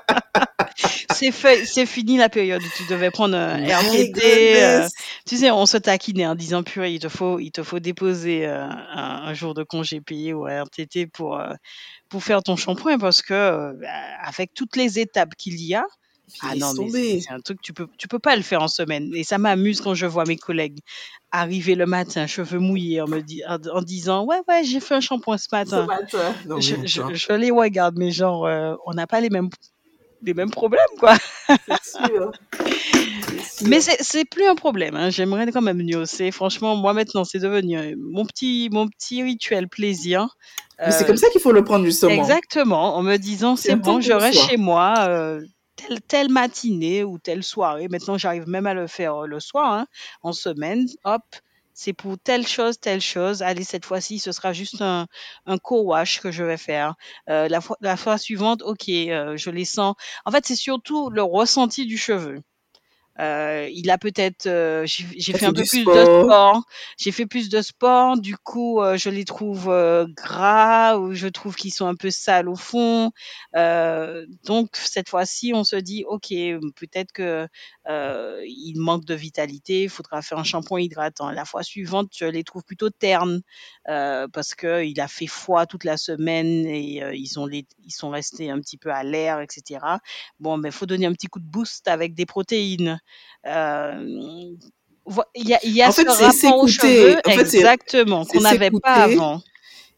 [1.23, 4.63] c'est fait, c'est fini la période où tu devais prendre un RTT.
[4.63, 4.89] Euh,
[5.27, 8.47] tu sais, on se taquinait en disant purée, il te faut, il te faut déposer
[8.47, 11.53] euh, un, un, jour de congé payé ou un RTT pour euh,
[12.09, 13.77] pour faire ton shampoing parce que
[14.21, 15.85] avec toutes les étapes qu'il y a.
[16.41, 19.11] Ah non, mais c'est un truc tu peux tu peux pas le faire en semaine
[19.15, 20.79] et ça m'amuse quand je vois mes collègues
[21.31, 25.37] arriver le matin cheveux mouillés en me en, disant ouais ouais j'ai fait un shampoing
[25.37, 25.83] ce matin.
[25.83, 26.35] Ce matin.
[26.47, 28.49] Non, je, je, je, les regarde mais genre
[28.87, 29.51] on n'a pas les mêmes
[30.23, 31.17] les mêmes problèmes, quoi.
[31.49, 32.33] C'est sûr.
[33.67, 34.95] Mais c'est plus un problème.
[34.97, 35.11] Hein.
[35.11, 39.69] J'aimerais quand même C'est Franchement, moi maintenant, c'est devenu euh, mon petit, mon petit rituel
[39.69, 40.37] plaisir.
[40.81, 42.13] Mais c'est comme ça qu'il faut le prendre justement.
[42.13, 44.95] Exactement, en me disant c'est bon, je reste chez moi.
[45.07, 45.41] Euh,
[45.77, 47.89] telle, telle, matinée ou telle soirée.
[47.89, 49.87] Maintenant, j'arrive même à le faire le soir, hein,
[50.23, 50.87] en semaine.
[51.05, 51.23] Hop,
[51.75, 53.43] c'est pour telle chose, telle chose.
[53.43, 55.07] Allez, cette fois-ci, ce sera juste un,
[55.47, 56.95] un co-wash que je vais faire.
[57.29, 59.95] Euh, la, fois, la fois suivante, ok, euh, je les sens.
[60.25, 62.43] En fait, c'est surtout le ressenti du cheveu.
[63.21, 66.63] Euh, il a peut-être, euh, j'ai fait un peu plus de sport.
[66.97, 71.29] J'ai fait plus de sport, du coup, euh, je les trouve euh, gras ou je
[71.29, 73.11] trouve qu'ils sont un peu sales au fond.
[73.55, 76.29] Euh, donc cette fois-ci, on se dit, ok,
[76.75, 77.47] peut-être que
[78.47, 79.83] il manque de vitalité.
[79.83, 81.31] Il faudra faire un shampoing hydratant.
[81.31, 83.43] La fois suivante, je les trouve plutôt ternes
[83.85, 88.11] parce que il a fait froid toute la semaine et ils ont les, ils sont
[88.11, 89.81] restés un petit peu à l'air, etc.
[90.41, 93.01] Bon, mais faut donner un petit coup de boost avec des protéines.
[93.47, 94.55] Euh,
[95.35, 98.71] il y a, y a en fait, ce rapport aux cheveux, en exactement, qu'on n'avait
[98.71, 99.43] pas avant.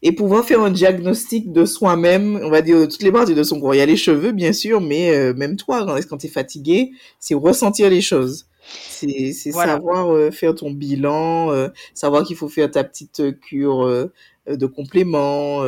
[0.01, 3.59] Et pouvoir faire un diagnostic de soi-même, on va dire toutes les parties de son
[3.59, 3.73] corps.
[3.73, 6.91] Il y a les cheveux, bien sûr, mais euh, même toi, quand tu es fatigué,
[7.19, 8.47] c'est ressentir les choses.
[8.67, 9.73] C'est voilà.
[9.73, 14.09] savoir euh, faire ton bilan, euh, savoir qu'il faut faire ta petite cure
[14.47, 15.63] de complément,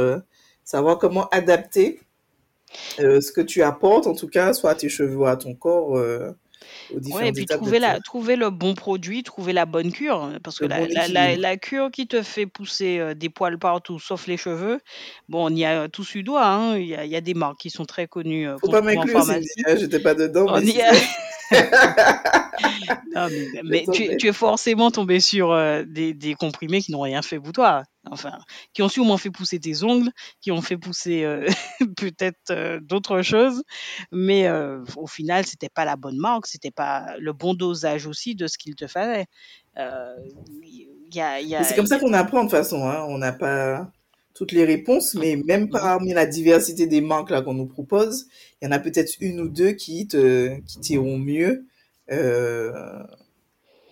[0.63, 1.99] savoir comment adapter
[2.97, 5.97] ce que tu apportes, en tout cas, soit à tes cheveux ou à ton corps
[7.11, 10.23] Ouais, et puis trouver, la, trouver le bon produit, trouver la bonne cure.
[10.23, 13.29] Hein, parce que la, bon la, la, la, cure qui te fait pousser euh, des
[13.29, 14.79] poils partout, sauf les cheveux,
[15.29, 16.45] bon, on y a tous eu droit.
[16.45, 16.77] Hein.
[16.77, 18.47] Il, y a, il y a des marques qui sont très connues.
[18.47, 19.25] Euh, Faut pas m'inclure,
[19.77, 20.45] j'étais pas dedans.
[20.49, 20.91] On mais y a...
[23.15, 27.01] non, mais, mais tu, tu, es forcément tombé sur euh, des, des, comprimés qui n'ont
[27.01, 27.83] rien fait pour toi.
[28.11, 28.39] Enfin,
[28.73, 31.47] qui ont sûrement fait pousser tes ongles, qui ont fait pousser euh,
[31.97, 33.63] peut-être euh, d'autres choses,
[34.11, 38.35] mais euh, au final, c'était pas la bonne marque, c'était pas le bon dosage aussi
[38.35, 39.25] de ce qu'il te fallait.
[39.75, 42.87] Y a, y a, c'est comme ça qu'on apprend de toute façon.
[42.87, 43.05] Hein.
[43.07, 43.91] On n'a pas
[44.33, 48.27] toutes les réponses, mais même parmi la diversité des marques là qu'on nous propose,
[48.61, 51.65] il y en a peut-être une ou deux qui te qui t'iront mieux.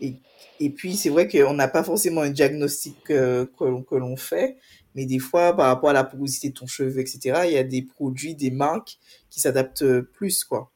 [0.01, 0.15] Euh, et,
[0.59, 4.57] et puis c'est vrai qu'on n'a pas forcément un diagnostic euh, que, que l'on fait,
[4.93, 7.63] mais des fois par rapport à la porosité de ton cheveu, etc., il y a
[7.63, 8.97] des produits, des marques
[9.29, 10.71] qui s'adaptent plus, quoi.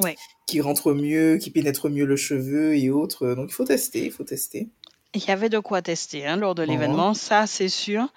[0.00, 0.16] Ouais.
[0.46, 3.34] Qui rentrent mieux, qui pénètrent mieux le cheveu et autres.
[3.34, 4.68] Donc il faut tester, il faut tester.
[5.14, 7.14] Il y avait de quoi tester hein, lors de l'événement, oh.
[7.14, 8.12] ça c'est sûr.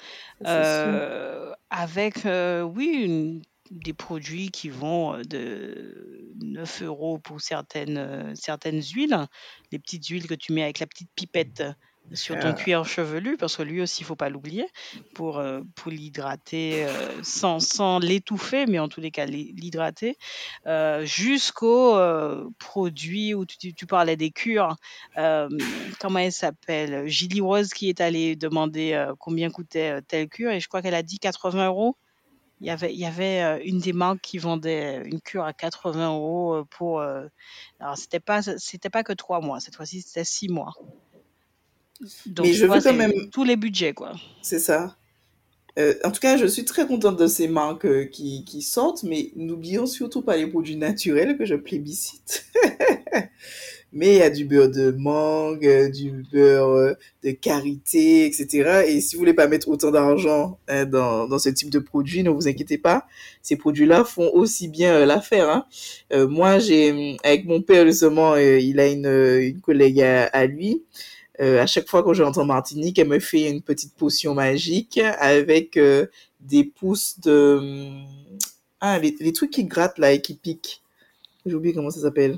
[0.45, 1.55] Euh, sûr.
[1.69, 3.41] Avec, euh, oui, une,
[3.71, 9.17] des produits qui vont de 9 euros pour certaines, certaines huiles,
[9.71, 11.63] les petites huiles que tu mets avec la petite pipette
[12.13, 14.67] sur ton cuir chevelu, parce que lui aussi, il faut pas l'oublier,
[15.13, 15.41] pour,
[15.75, 16.85] pour l'hydrater
[17.23, 20.17] sans, sans l'étouffer, mais en tous les cas l'hydrater,
[20.67, 24.75] euh, jusqu'aux euh, produits où tu, tu, parlais des cures.
[25.17, 25.47] Euh,
[25.99, 27.07] comment elle s'appelle?
[27.07, 31.03] Gilly Rose qui est allée demander combien coûtait telle cure, et je crois qu'elle a
[31.03, 31.95] dit 80 euros.
[32.61, 36.13] Il y avait, il y avait une des marques qui vendait une cure à 80
[36.13, 37.01] euros pour.
[37.01, 39.59] alors, c'était pas, c'était pas que trois mois.
[39.59, 40.73] Cette fois-ci, c'était six mois.
[42.25, 44.13] Donc, Mais je vois, veux quand même tous les budgets, quoi.
[44.41, 44.95] C'est ça.
[45.79, 49.03] Euh, en tout cas, je suis très contente de ces marques euh, qui, qui sortent,
[49.03, 52.45] mais n'oublions surtout pas les produits naturels que je plébiscite.
[53.93, 58.83] mais il y a du beurre de mangue, du beurre de karité, etc.
[58.87, 62.23] Et si vous voulez pas mettre autant d'argent hein, dans, dans ce type de produit,
[62.23, 63.05] ne vous inquiétez pas,
[63.41, 65.49] ces produits-là font aussi bien l'affaire.
[65.49, 65.65] Hein.
[66.13, 70.45] Euh, moi, j'ai avec mon père justement, euh, il a une, une collègue à, à
[70.45, 70.83] lui.
[71.39, 74.33] Euh, à chaque fois que je rentre en Martinique, elle me fait une petite potion
[74.35, 75.79] magique avec
[76.39, 77.59] des pousses de
[78.79, 80.81] ah les, les trucs qui grattent là et qui piquent.
[81.45, 82.37] J'ai oublié comment ça s'appelle.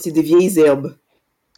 [0.00, 0.96] C'est des vieilles herbes.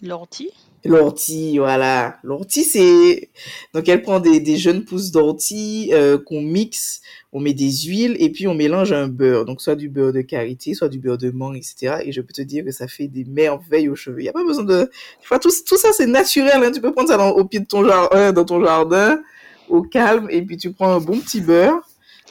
[0.03, 0.51] L'ortie
[0.85, 2.19] L'ortie, voilà.
[2.25, 3.31] L'ortie, c'est...
[3.73, 8.17] Donc, elle prend des, des jeunes pousses d'ortie euh, qu'on mixe, on met des huiles
[8.19, 9.45] et puis on mélange un beurre.
[9.45, 12.03] Donc, soit du beurre de karité, soit du beurre de mangue, etc.
[12.05, 14.19] Et je peux te dire que ça fait des merveilles aux cheveux.
[14.19, 14.91] Il n'y a pas besoin de...
[15.23, 16.65] Enfin, tout, tout ça, c'est naturel.
[16.65, 16.73] Hein.
[16.73, 19.21] Tu peux prendre ça dans, au pied de ton jardin, dans ton jardin,
[19.69, 21.81] au calme, et puis tu prends un bon petit beurre.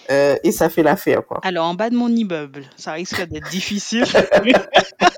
[0.10, 1.40] Euh, et ça fait l'affaire, quoi.
[1.44, 4.04] Alors, en bas de mon immeuble, ça risque d'être difficile.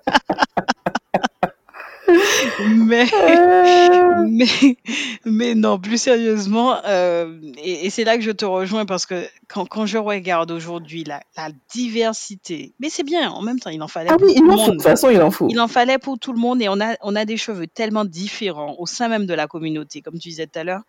[2.68, 3.06] mais,
[4.28, 4.78] mais,
[5.26, 9.26] mais non, plus sérieusement, euh, et, et c'est là que je te rejoins parce que
[9.48, 13.82] quand, quand je regarde aujourd'hui la, la diversité, mais c'est bien, en même temps, il
[13.82, 14.64] en fallait Ah pour oui, tout il le en faut.
[14.64, 14.78] De monde.
[14.78, 15.48] toute façon, il en faut.
[15.50, 18.06] Il en fallait pour tout le monde et on a, on a des cheveux tellement
[18.06, 20.82] différents au sein même de la communauté, comme tu disais tout à l'heure,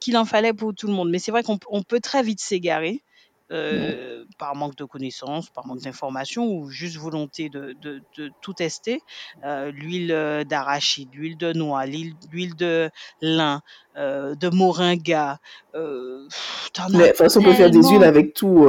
[0.00, 1.10] qu'il en fallait pour tout le monde.
[1.10, 3.02] Mais c'est vrai qu'on on peut très vite s'égarer.
[3.50, 3.56] Ouais.
[3.56, 8.52] euh, par manque de connaissances, par manque d'informations ou juste volonté de, de, de tout
[8.52, 9.02] tester.
[9.44, 12.90] Euh, l'huile euh, d'arachide, l'huile de noix, l'huile de
[13.22, 13.62] lin,
[13.96, 15.38] euh, de moringa.
[15.74, 16.28] De
[16.72, 18.68] toute façon, on peut faire des huiles avec tout.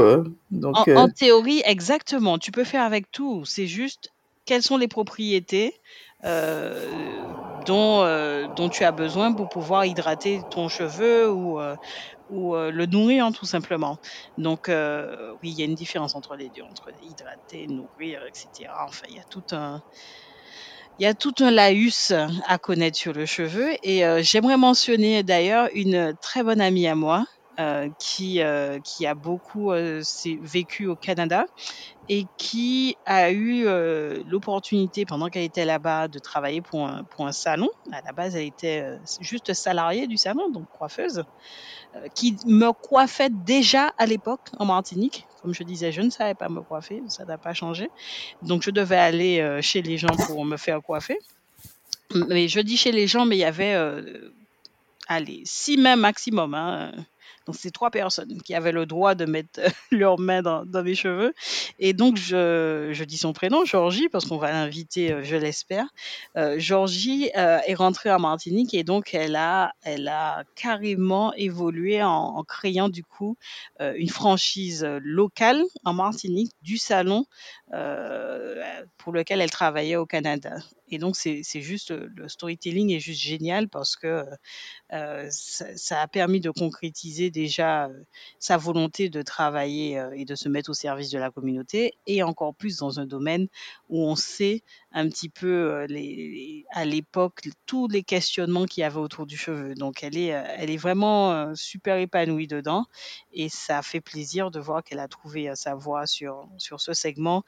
[0.64, 2.38] En, théorie, exactement.
[2.38, 3.44] Tu peux faire avec tout.
[3.46, 4.12] C'est juste
[4.46, 5.74] quelles sont les propriétés
[7.66, 11.76] dont, euh, dont tu as besoin pour pouvoir hydrater ton cheveu ou, euh,
[12.30, 13.98] ou euh, le nourrir hein, tout simplement.
[14.38, 18.72] Donc euh, oui, il y a une différence entre les deux, entre hydrater, nourrir, etc.
[18.86, 19.82] Enfin, il y a tout un,
[21.00, 22.12] il y a tout un laïus
[22.48, 23.72] à connaître sur le cheveu.
[23.84, 27.39] Et euh, j'aimerais mentionner d'ailleurs une très bonne amie à moi euh,
[28.00, 30.02] qui, euh, qui a beaucoup euh,
[30.42, 31.46] vécu au Canada
[32.10, 37.70] et qui a eu euh, l'opportunité, pendant qu'elle était là-bas, de travailler pour un, salon.
[37.92, 41.24] À la base, elle était euh, juste salariée du salon, donc coiffeuse,
[41.96, 45.28] euh, qui me coiffait déjà à l'époque en Martinique.
[45.44, 47.92] Comme je disais, je ne savais pas me coiffer, ça n'a pas changé.
[48.42, 51.20] Donc, je devais aller euh, chez les gens pour me faire coiffer.
[52.28, 54.32] Mais je dis chez les gens, mais il y avait, euh,
[55.08, 56.56] allez, six mains maximum.
[56.56, 56.92] Hein.
[57.50, 59.60] Donc, c'est trois personnes qui avaient le droit de mettre
[59.92, 61.34] leurs mains dans, mes cheveux.
[61.80, 65.88] Et donc, je, je dis son prénom, Georgie, parce qu'on va l'inviter, euh, je l'espère.
[66.38, 72.04] Euh, Georgie euh, est rentrée en Martinique et donc elle a, elle a carrément évolué
[72.04, 73.36] en, créant du coup
[73.82, 77.26] euh, une franchise euh, locale en Martinique du salon
[77.74, 78.62] euh,
[79.00, 80.58] pour lequel elle travaillait au Canada.
[80.90, 84.26] Et donc, c'est juste, le storytelling est juste génial parce que
[84.90, 87.90] ça, a permis de concrétiser déjà
[88.40, 92.56] sa volonté de travailler et de se mettre au service de la communauté et encore
[92.56, 93.48] plus dans un domaine
[93.90, 95.86] où on sait un petit peu
[96.72, 99.76] à l'époque tous les questionnements qu'il y avait autour du cheveu.
[99.76, 102.86] Donc elle est, elle est vraiment super épanouie dedans
[103.34, 107.44] et ça fait plaisir de voir qu'elle a trouvé sa voie sur, sur ce segment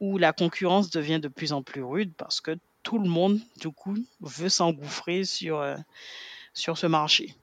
[0.00, 3.70] où la concurrence devient de plus en plus rude parce que tout le monde, du
[3.70, 5.74] coup, veut s'engouffrer sur, euh,
[6.52, 7.34] sur ce marché.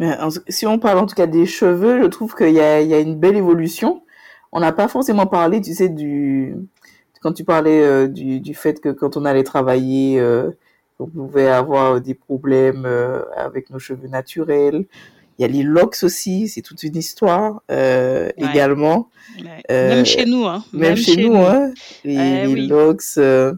[0.00, 0.16] mais
[0.48, 3.16] si on parle en tout cas des cheveux, je trouve qu'il y y a une
[3.16, 4.02] belle évolution.
[4.50, 6.56] On n'a pas forcément parlé, tu sais, du
[7.22, 10.50] quand tu parlais euh, du, du fait que quand on allait travailler, euh,
[10.98, 12.86] on pouvait avoir des problèmes
[13.36, 14.86] avec nos cheveux naturels.
[15.38, 18.50] Il y a les locks aussi, c'est toute une histoire euh, Ouais.
[18.50, 19.08] également.
[19.38, 19.62] Ouais.
[19.70, 20.64] Euh, Même chez nous, hein.
[20.72, 21.72] même, chez, nous, hein,
[22.04, 22.66] les, les oui.
[22.66, 23.52] locks, euh,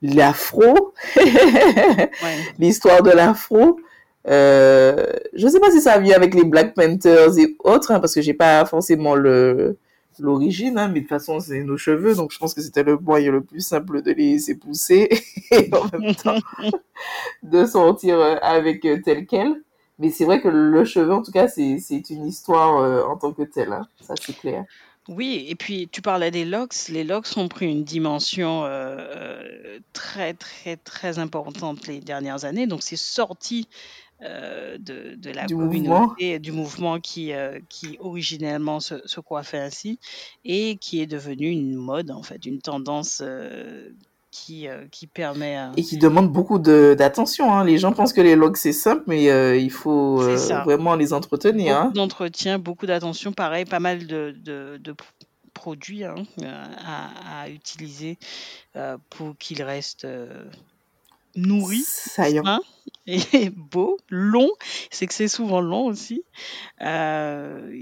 [0.00, 1.26] l'afro, Ouais.
[2.58, 3.78] l'histoire de l'afro.
[4.24, 8.22] Je sais pas si ça vient avec les Black Panthers et autres, hein, parce que
[8.22, 9.76] j'ai pas forcément le
[10.20, 12.96] l'origine, hein, mais de toute façon c'est nos cheveux, donc je pense que c'était le
[12.98, 15.08] moyen le plus simple de les laisser pousser
[15.52, 16.38] et en même temps
[17.44, 19.62] de sortir avec tel quel.
[19.98, 21.76] Mais c'est vrai que le cheveu, en tout cas, c'est
[22.10, 23.88] une histoire euh, en tant que telle, hein.
[24.00, 24.64] ça c'est clair.
[25.08, 26.88] Oui, et puis tu parlais des locks.
[26.88, 28.68] Les locks ont pris une dimension euh,
[28.98, 32.66] euh, très, très, très importante les dernières années.
[32.66, 33.68] Donc, c'est sorti
[34.22, 36.08] euh, de, de la Du mouvement.
[36.08, 39.98] communauté, du mouvement qui, euh, qui originellement se, se coiffait ainsi
[40.44, 43.90] et qui est devenu une mode, en fait, une tendance euh,
[44.44, 45.56] qui, euh, qui permet.
[45.56, 47.52] à- et qui demande beaucoup d'attention.
[47.52, 47.64] Hein.
[47.64, 51.12] Les gens pensent que les logs c'est simple, mais euh, il faut euh, vraiment les
[51.12, 51.74] entretenir.
[51.76, 51.92] Beaucoup Hein.
[51.94, 53.32] d'entretien, beaucoup d'attention.
[53.32, 54.94] Pareil, pas mal de, de, de
[55.54, 56.14] produit hein,
[56.44, 58.18] à, à, utiliser
[59.10, 60.06] pour qu'il reste
[61.36, 62.60] nourri, saillant
[63.32, 64.50] et beau, long.
[64.90, 66.24] C'est que c'est souvent long aussi.
[66.82, 67.72] Euh,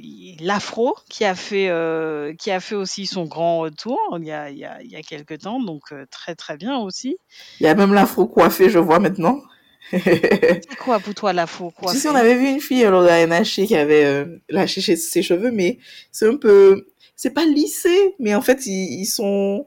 [0.41, 4.51] L'afro qui a fait euh, qui a fait aussi son grand retour il y a,
[4.51, 7.16] il y a, il y a quelques temps, donc euh, très très bien aussi.
[7.61, 9.41] Il y a même l'afro coiffé, je vois maintenant.
[9.91, 13.27] c'est quoi pour toi l'afro coiffé Tu sais, on avait vu une fille alors la
[13.27, 15.79] NHC qui avait euh, lâché ses cheveux, mais
[16.12, 19.66] c'est un peu, c'est pas lissé, mais en fait ils, ils sont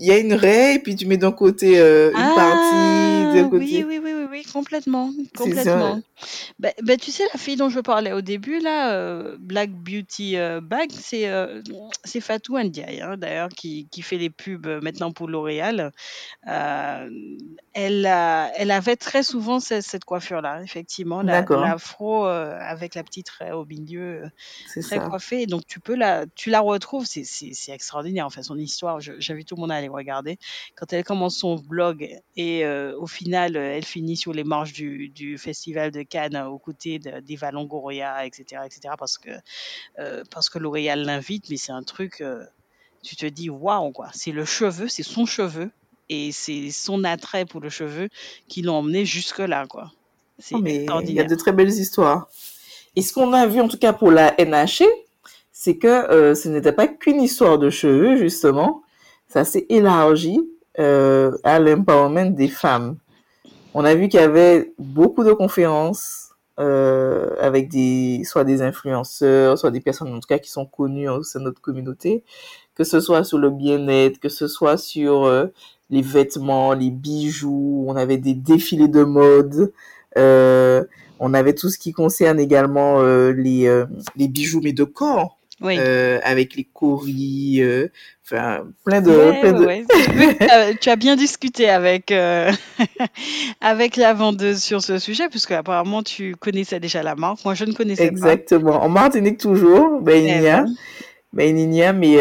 [0.00, 3.26] il y a une raie, et puis tu mets d'un côté euh, une Ah, partie,
[3.36, 3.58] de côté.
[3.58, 6.00] oui, oui, oui, oui, oui, complètement, complètement.
[6.58, 10.36] Ben, ben, tu sais, la fille dont je parlais au début, là, euh, Black Beauty
[10.36, 11.62] euh, Bag, c'est euh,
[12.04, 15.92] c'est Fatou Ndiaye, hein, d'ailleurs, qui, qui fait les pubs maintenant pour L'Oréal.
[17.72, 18.06] Elle,
[18.56, 23.52] elle avait très souvent ce- cette, coiffure-là, effectivement, la- l'afro euh, avec la petite raie
[23.52, 24.24] au milieu,
[24.82, 24.98] très ça.
[25.00, 25.46] coiffée.
[25.46, 27.24] Donc, tu peux la, tu la retrouves, c'est
[27.72, 29.00] extraordinaire, en fait, son histoire.
[29.00, 30.38] J'invite tout le monde à aller regarder.
[30.76, 34.72] Quand elle commence son blog et euh, au final, euh, elle finit sur les marches
[34.72, 39.30] du, du festival de Cannes euh, aux côtés de- d'Eva Longoria, etc., etc., parce que,
[39.98, 42.44] euh, parce que L'Oréal l'invite, mais c'est un truc, euh,
[43.02, 44.08] tu te dis, waouh, quoi.
[44.12, 45.70] C'est le cheveu, c'est son cheveu
[46.08, 48.08] et c'est son attrait pour le cheveu
[48.48, 49.92] qui l'ont emmené jusque-là, quoi.
[50.38, 52.28] C'est mais il y a de très belles histoires.
[52.96, 54.84] Et ce qu'on a vu, en tout cas pour la NHC,
[55.52, 58.82] c'est que euh, ce n'était pas qu'une histoire de cheveux, justement.
[59.30, 60.40] Ça s'est élargi
[60.80, 62.96] euh, à l'empowerment des femmes.
[63.74, 69.56] On a vu qu'il y avait beaucoup de conférences euh, avec des, soit des influenceurs,
[69.56, 72.24] soit des personnes, en tout cas, qui sont connues au sein de notre communauté,
[72.74, 75.46] que ce soit sur le bien-être, que ce soit sur euh,
[75.90, 77.84] les vêtements, les bijoux.
[77.86, 79.72] On avait des défilés de mode.
[80.18, 80.84] Euh,
[81.20, 83.84] on avait tout ce qui concerne également euh, les,
[84.16, 85.76] les bijoux, mais de corps, Oui.
[85.78, 87.88] euh, avec les coris, euh,
[88.24, 92.50] enfin, plein de, Ouais, plein de, tu as bien discuté avec, euh,
[93.60, 97.44] avec la vendeuse sur ce sujet, puisque apparemment tu connaissais déjà la marque.
[97.44, 98.10] Moi, je ne connaissais pas.
[98.10, 98.82] exactement.
[98.82, 100.64] En Martinique toujours, ben, il Eh y a,
[101.32, 102.16] ben, il y a, mais,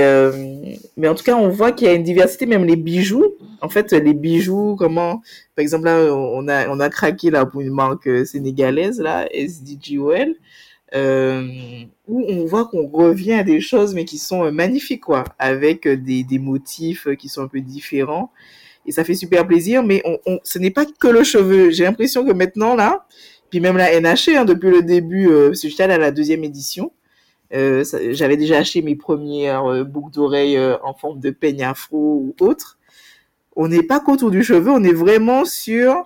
[0.98, 3.26] mais en tout cas, on voit qu'il y a une diversité, même les bijoux.
[3.62, 5.22] En fait, les bijoux, comment,
[5.56, 10.36] par exemple, là, on a, on a craqué, là, pour une marque sénégalaise, là, SDGOL,
[10.94, 15.88] où on voit qu'on revient à des choses, mais qui sont euh, magnifiques, quoi, avec
[15.88, 18.32] euh, des, des motifs euh, qui sont un peu différents.
[18.86, 21.70] Et ça fait super plaisir, mais on, on, ce n'est pas que le cheveu.
[21.70, 23.06] J'ai l'impression que maintenant, là,
[23.50, 26.92] puis même la NHC, hein, depuis le début, euh, parce que à la deuxième édition,
[27.54, 31.98] euh, j'avais déjà acheté mes premières euh, boucles d'oreilles euh, en forme de peigne afro
[31.98, 32.78] ou autre.
[33.56, 36.06] On n'est pas qu'autour du cheveu, on est vraiment sur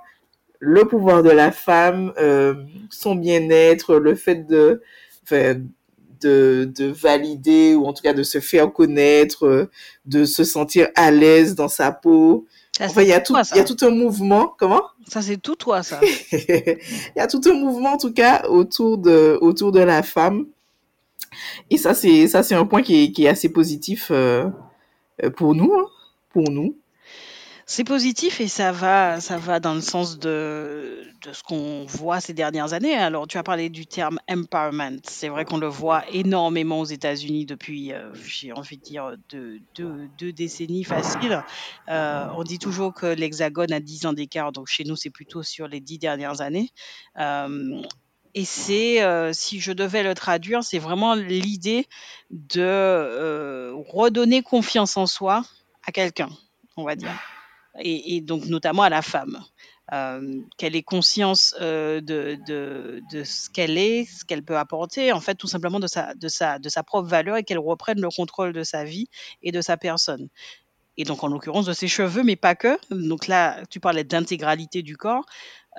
[0.65, 2.55] le pouvoir de la femme, euh,
[2.89, 4.81] son bien-être, le fait de,
[5.29, 9.69] de, de valider ou en tout cas de se faire connaître, euh,
[10.05, 12.47] de se sentir à l'aise dans sa peau.
[12.77, 14.53] ça, Enfin, il y a tout toi, il y a tout un mouvement.
[14.57, 14.83] Comment?
[15.05, 15.99] Ça, c'est tout toi, ça.
[16.31, 16.77] Il
[17.17, 20.45] y a tout un mouvement en tout cas autour de, autour de la femme.
[21.69, 24.45] Et ça, c'est, ça, c'est un point qui est, qui est assez positif euh,
[25.23, 25.87] euh, pour nous, hein,
[26.29, 26.77] pour nous.
[27.75, 32.35] C'est positif et ça va, ça va dans le sens de, ce qu'on voit ces
[32.35, 32.93] dernières années.
[32.93, 34.99] Alors, tu as parlé du terme empowerment.
[35.05, 40.31] C'est vrai qu'on le voit énormément aux États-Unis depuis, euh, j'ai envie de dire, deux,
[40.31, 41.43] décennies faciles.
[41.89, 45.41] Euh, on dit toujours que l'Hexagone a 10 ans d'écart, donc chez nous, c'est plutôt
[45.41, 46.69] sur les 10 dernières années.
[47.17, 47.81] Euh,
[48.35, 49.01] et c'est,
[49.33, 51.87] si je devais le traduire, c'est vraiment l'idée
[52.29, 55.43] de redonner confiance en soi
[55.87, 56.29] à quelqu'un,
[56.77, 57.19] on va dire
[57.79, 59.43] et, donc notamment à la femme.
[59.91, 62.39] Euh, qu'elle ait conscience euh, de,
[63.25, 66.83] ce qu'elle est, ce qu'elle peut apporter, en fait, tout simplement de sa, de sa
[66.83, 69.07] propre valeur et qu'elle reprenne le contrôle de sa vie
[69.41, 70.29] et de sa personne.
[70.97, 72.77] Et donc, en l'occurrence, de ses cheveux, mais pas que.
[72.91, 75.25] Donc là, tu parlais d'intégralité du corps.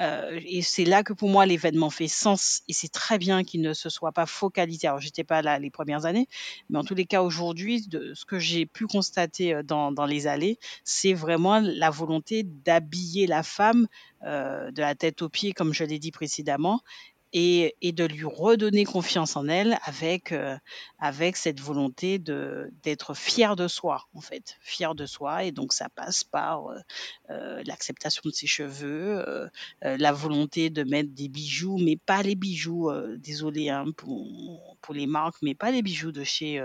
[0.01, 3.61] Euh, et c'est là que pour moi l'événement fait sens et c'est très bien qu'il
[3.61, 4.89] ne se soit pas focalisé.
[4.89, 6.27] Alors j'étais pas là les premières années,
[6.69, 10.27] mais en tous les cas aujourd'hui, ce que j'ai pu constater euh, dans, dans les
[10.27, 13.87] allées, c'est vraiment la volonté d'habiller la femme
[14.25, 16.81] euh, de la tête aux pieds, comme je l'ai dit précédemment,
[17.35, 20.57] et, de lui redonner confiance en elle avec, euh,
[21.01, 25.45] avec cette volonté de d'être fière de soi, en fait, fière de soi.
[25.45, 26.79] Et donc ça passe par euh,
[27.31, 29.51] euh, l'acceptation de ses cheveux,
[29.83, 35.07] la volonté de mettre des bijoux, mais pas les bijoux, désolé hein, pour, pour les
[35.07, 36.65] marques, mais pas les bijoux de chez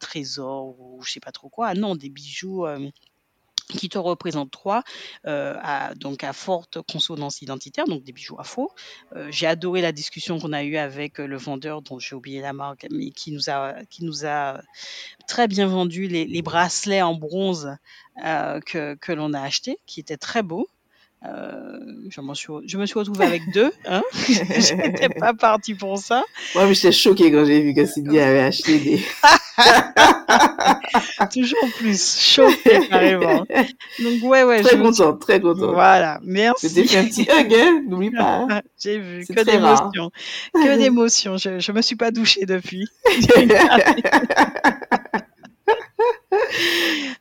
[0.00, 1.74] Trésor ou je sais pas trop quoi.
[1.74, 2.66] Non, des bijoux.
[3.76, 4.82] Qui te représente trois,
[5.26, 8.70] euh, à, donc à forte consonance identitaire, donc des bijoux afro.
[9.14, 12.40] Euh, j'ai adoré la discussion qu'on a eue avec euh, le vendeur dont j'ai oublié
[12.40, 14.60] la marque, mais qui nous a, qui nous a
[15.26, 17.76] très bien vendu les, les bracelets en bronze
[18.24, 20.68] euh, que, que l'on a achetés, qui étaient très beaux.
[21.26, 21.78] Euh,
[22.10, 23.72] je, suis, je me suis retrouvée avec deux.
[23.86, 26.24] Hein je n'étais pas partie pour ça.
[26.54, 29.02] Moi, mais j'étais choquée quand j'ai vu que Cindy avait acheté des.
[31.32, 33.44] Toujours plus choquée, carrément.
[33.98, 34.62] Donc, ouais, ouais.
[34.62, 35.72] Très contente, très contente.
[35.72, 36.68] Voilà, merci.
[36.68, 38.46] C'était un petit hug, hein n'oublie pas.
[38.48, 38.62] Hein.
[38.82, 40.10] j'ai vu, que d'émotions.
[40.54, 41.36] Que d'émotions.
[41.36, 42.88] Je ne me suis pas douchée depuis.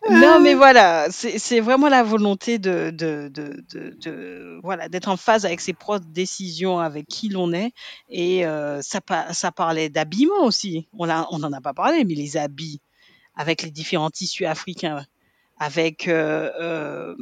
[0.10, 5.46] Non, mais voilà, c'est vraiment la volonté de, de, de, de voilà d'être en phase
[5.46, 7.72] avec ses propres décisions, avec qui l'on est.
[8.10, 9.02] Et euh, ça,
[9.34, 10.88] ça parlait d'habillement aussi.
[10.98, 12.80] On n'en on a pas parlé, mais les habits
[13.36, 15.06] avec les différents tissus africains,
[15.60, 17.16] avec euh, euh,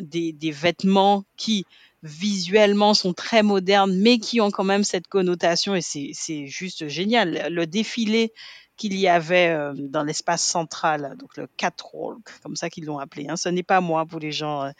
[0.00, 1.66] des, des vêtements qui
[2.02, 7.48] visuellement sont très modernes, mais qui ont quand même cette connotation et c'est juste génial.
[7.50, 8.32] Le défilé
[8.76, 13.26] qu'il y avait euh, dans l'espace central, donc le catwalk, comme ça qu'ils l'ont appelé.
[13.28, 13.36] Hein.
[13.36, 14.70] Ce n'est pas moi pour les gens euh,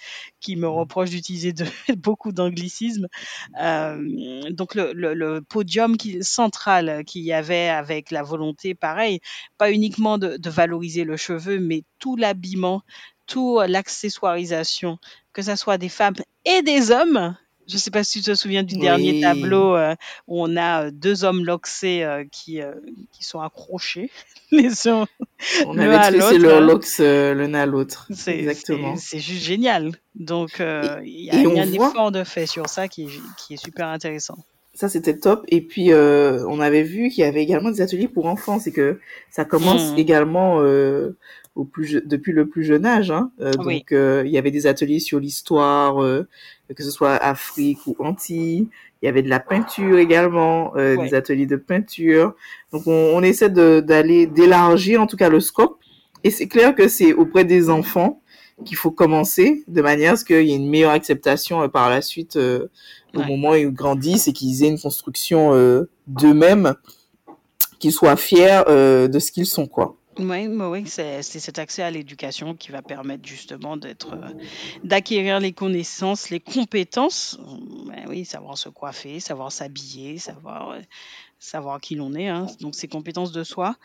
[0.41, 0.71] qui me mmh.
[0.71, 1.55] reprochent d'utiliser
[1.97, 3.09] beaucoup d'anglicismes.
[3.61, 9.21] Euh, donc le, le, le podium qui, central qu'il y avait avec la volonté, pareil,
[9.59, 12.83] pas uniquement de, de valoriser le cheveu, mais tout l'habillement,
[13.27, 14.99] tout l'accessoirisation,
[15.33, 17.37] que ce soit des femmes et des hommes,
[17.69, 19.95] je ne sais pas si tu te souviens du dernier tableau euh,
[20.27, 22.61] où on a euh, deux hommes loxés euh, qui,
[23.13, 24.11] qui sont accrochés
[24.53, 25.07] les uns
[25.67, 28.09] on avait tracé leur lox l'un à l'autre.
[28.27, 28.97] Exactement.
[28.97, 29.93] C'est juste génial.
[30.15, 33.55] Donc, il y a, y a un effort de fait sur ça qui est, qui
[33.55, 34.39] est super intéressant.
[34.77, 35.45] Ça, c'était top.
[35.49, 38.61] Et puis, on avait vu qu'il y avait également des ateliers pour enfants.
[38.61, 39.01] C'est que
[39.31, 39.99] ça commence mmh.
[39.99, 40.57] également
[41.55, 43.11] au plus, depuis le plus jeune âge.
[43.11, 43.31] Hein.
[43.39, 46.27] donc, il y avait des ateliers sur l'histoire
[46.75, 48.69] que ce soit Afrique ou Antilles.
[49.03, 52.35] Il y avait de la peinture également, euh, des ateliers de peinture.
[52.73, 55.79] Donc on, on essaie d'aller d'élargir en tout cas le scope.
[56.25, 58.21] Et c'est clair que c'est auprès des enfants
[58.65, 61.91] qu'il faut commencer de manière à ce qu'il y ait une meilleure acceptation euh, par
[61.91, 62.69] la suite euh,
[63.15, 66.75] au moment où ils grandissent et qu'ils aient une construction euh, d'eux-mêmes,
[67.79, 69.97] qu'ils soient fiers de ce qu'ils sont quoi.
[70.19, 74.17] Oui, oui, c'est cet accès à l'éducation qui va permettre justement d'être,
[74.83, 77.39] d'acquérir les connaissances, les compétences.
[77.87, 80.79] Ben oui, savoir se coiffer, savoir s'habiller, savoir,
[81.39, 83.77] savoir qui l'on est, hein, donc ces compétences de soi.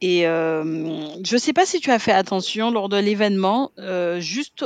[0.00, 0.62] Et euh,
[1.24, 3.72] je ne sais pas si tu as fait attention lors de l'événement,
[4.18, 4.64] juste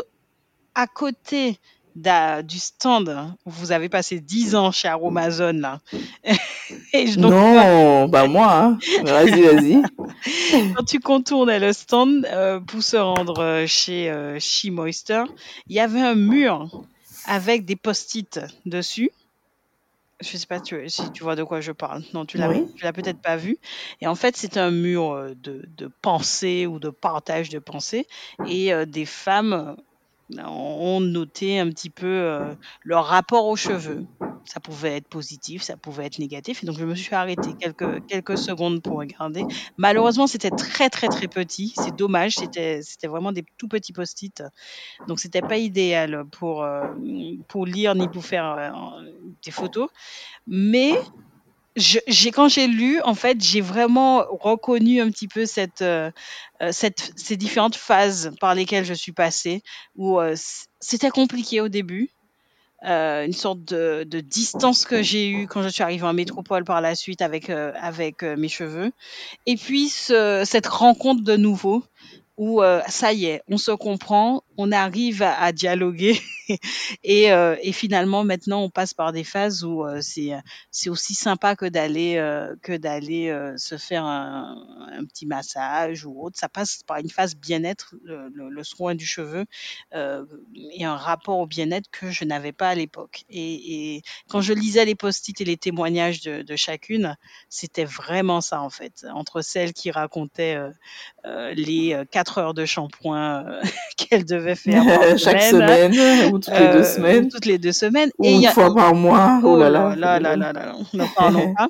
[0.75, 1.59] à côté
[1.97, 5.81] du stand où vous avez passé 10 ans chez Aromazone là.
[7.19, 8.79] non, bah moi, hein.
[9.05, 9.83] vas-y, vas-y.
[10.75, 14.39] Quand tu contournais le stand euh, pour se rendre euh, chez euh,
[14.71, 15.25] Moister,
[15.69, 16.83] il y avait un mur
[17.27, 19.11] avec des post-it dessus.
[20.25, 22.03] Je sais pas si tu vois de quoi je parle.
[22.15, 22.49] Non, tu l'as,
[22.83, 23.59] l'as peut-être pas vu.
[24.01, 28.07] Et en fait, c'est un mur euh, de, de pensée ou de partage de pensée.
[28.49, 29.77] Et des femmes
[30.39, 34.07] ont noté un petit peu euh, leur rapport aux cheveux.
[34.45, 36.63] Ça pouvait être positif, ça pouvait être négatif.
[36.63, 39.45] Et donc, je me suis arrêtée quelques, quelques secondes pour regarder.
[39.79, 41.73] Malheureusement, c'était très, très, très petit.
[41.77, 42.37] C'est dommage.
[42.37, 44.43] C'était, c'était vraiment des tout petits post-it.
[45.09, 46.87] Donc, c'était pas idéal pour, euh,
[47.49, 49.03] pour lire ni pour faire euh,
[49.45, 49.89] des photos.
[50.47, 50.93] Mais
[51.77, 56.11] j'ai quand j'ai lu, en fait, j'ai vraiment reconnu un petit peu cette, euh,
[56.63, 59.63] euh, cette, ces différentes phases par lesquelles je suis passée,
[59.97, 60.35] où euh,
[60.81, 62.11] c'était compliqué au début,
[62.87, 66.83] une sorte de, de distance que j'ai eue quand je suis arrivée en métropole par
[66.83, 68.93] la suite avec, avec mes cheveux,
[69.47, 71.83] et puis ce, cette rencontre de nouveau
[72.37, 76.21] où euh, ça y est, on se comprend, on arrive à, à dialoguer
[77.05, 80.33] et, euh, et, finalement maintenant on passe par des phases où euh, c'est
[80.71, 84.57] c'est aussi sympa que d'aller euh, que d'aller euh, se faire un,
[84.93, 86.39] un, petit massage ou autre.
[86.39, 89.45] Ça passe par une phase bien-être, le, le, le, soin du cheveu
[89.93, 93.25] et un rapport au bien-être que je n'avais pas à l'époque.
[93.29, 97.17] Et, et, quand je lisais les post-it et les témoignages de, de chacune,
[97.49, 99.07] c'était vraiment ça en fait.
[99.13, 100.59] Entre celles qui racontaient
[101.25, 103.63] les quatre heures de shampoing euh,
[103.97, 104.85] qu'elle devait faire
[105.19, 105.93] chaque semaine,
[106.35, 107.29] ou toutes les deux euh, semaines.
[107.29, 108.11] Toutes les deux semaines.
[108.19, 109.41] Ou et une fois par mois.
[109.43, 109.95] Oh, oh là là.
[109.95, 110.75] là, là, là, là.
[110.93, 111.69] N'en parlons pas.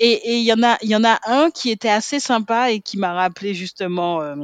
[0.00, 2.96] Et il y en a, y en a un qui était assez sympa et qui
[2.96, 4.34] m'a rappelé justement euh,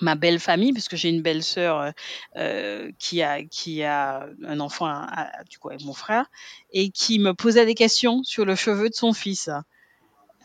[0.00, 1.92] ma belle famille, puisque j'ai une belle sœur
[2.36, 6.26] euh, qui a qui a un enfant à, du coup avec mon frère
[6.72, 9.50] et qui me posait des questions sur le cheveu de son fils.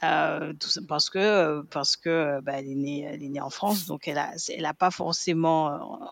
[0.04, 3.86] Euh, tout, parce que parce que bah, elle est née elle est née en France
[3.86, 6.12] donc elle a elle a pas forcément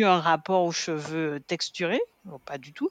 [0.00, 2.02] un rapport aux cheveux texturés,
[2.46, 2.90] pas du tout.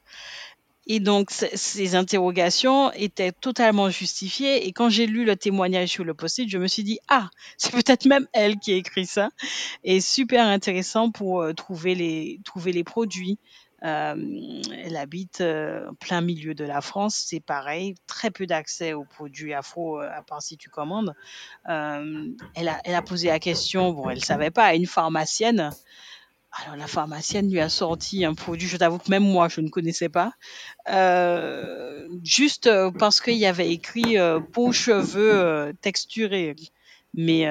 [0.87, 4.67] Et donc, ces interrogations étaient totalement justifiées.
[4.67, 7.71] Et quand j'ai lu le témoignage sur le post-it, je me suis dit, ah, c'est
[7.71, 9.29] peut-être même elle qui a écrit ça.
[9.83, 13.37] Et super intéressant pour euh, trouver, les, trouver les produits.
[13.83, 19.05] Euh, elle habite euh, plein milieu de la France, c'est pareil, très peu d'accès aux
[19.05, 21.15] produits afro, à part si tu commandes.
[21.65, 25.71] elle, a, elle a posé la question, bon, elle ne savait pas, à une pharmacienne.
[26.53, 29.69] Alors la pharmacienne lui a sorti un produit, je t'avoue que même moi je ne
[29.69, 30.33] connaissais pas,
[30.89, 36.55] euh, juste euh, parce qu'il y avait écrit euh, peau cheveux texturés,
[37.13, 37.47] mais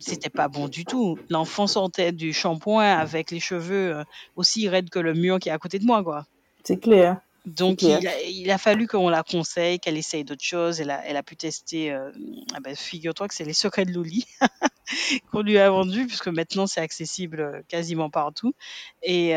[0.00, 1.18] c'était pas bon du tout.
[1.30, 4.04] L'enfant sortait du shampoing avec les cheveux
[4.36, 6.26] aussi raides que le mur qui est à côté de moi, quoi.
[6.62, 7.20] C'est clair.
[7.44, 10.80] Donc il a, fallu qu'on la conseille, qu'elle essaye d'autres choses.
[10.80, 11.90] Elle a, elle a pu tester.
[11.90, 14.24] Ah ben, figure-toi que c'est les secrets de Loli
[15.32, 18.54] qu'on lui a vendu, puisque maintenant c'est accessible quasiment partout.
[19.02, 19.32] Et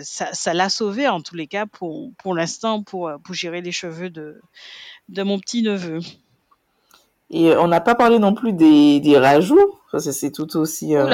[0.00, 4.08] ça l'a sauvé en tous les cas pour, pour l'instant pour, pour gérer les cheveux
[4.08, 4.40] de,
[5.10, 6.00] de mon petit neveu.
[7.32, 9.81] Et on n'a pas parlé non plus des, des rajouts.
[10.00, 11.06] C'est tout aussi euh,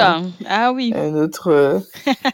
[0.47, 0.93] ah oui.
[0.95, 1.51] un autre.
[1.51, 1.79] Euh,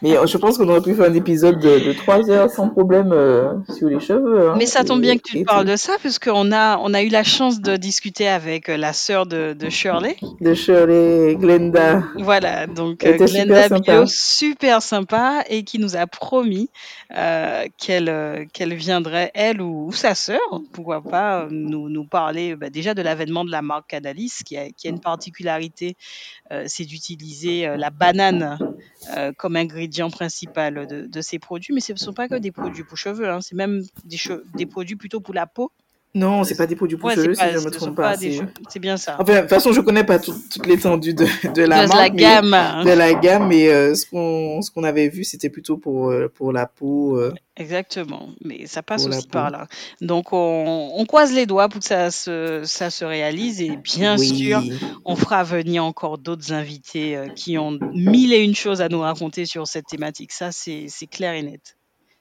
[0.02, 3.12] mais je pense qu'on aurait pu faire un épisode de, trois 3 heures sans problème
[3.12, 4.50] euh, sur les cheveux.
[4.50, 4.54] Hein.
[4.56, 7.24] Mais ça tombe bien que tu parles de ça, puisqu'on a, on a eu la
[7.24, 10.16] chance de discuter avec la sœur de, de Shirley.
[10.40, 12.02] De Shirley, Glenda.
[12.18, 16.70] Voilà, donc Glenda super Bio, super sympa, et qui nous a promis
[17.08, 20.40] qu'elle qu'elle viendrait, elle ou, sa sœur,
[20.72, 24.68] pourquoi pas, nous, nous parler bah, déjà de l'avènement de la marque Cadalis, qui a,
[24.84, 25.96] une particularité,
[26.52, 28.58] euh, c'est d'utiliser euh, la banane
[29.16, 31.74] euh, comme ingrédient principal de, de, ces produits.
[31.74, 34.96] Mais ce ne sont pas que des produits pour cheveux, hein, c'est même des produits
[34.96, 35.72] plutôt pour la peau.
[36.14, 38.14] Non, c'est pas des produits pour cheveux, si je me trompe pas.
[38.16, 39.16] C'est bien ça.
[39.18, 42.54] Enfin, de toute façon, je connais pas toute l'étendue de, de, la, de la gamme.
[42.54, 42.84] Hein.
[42.84, 44.06] de la gamme, mais euh, ce
[44.70, 47.18] qu'on avait vu, c'était plutôt pour euh, pour la peau.
[47.18, 47.34] Euh.
[47.58, 49.66] Exactement, mais ça passe aussi par là.
[50.00, 54.16] Donc, on, on, croise les doigts pour que ça se ça se réalise et bien
[54.16, 54.62] sûr,
[55.04, 59.44] on fera venir encore d'autres invités qui ont mille et une choses à nous raconter
[59.44, 60.32] sur cette thématique.
[60.32, 61.75] Ça, c'est clair et net.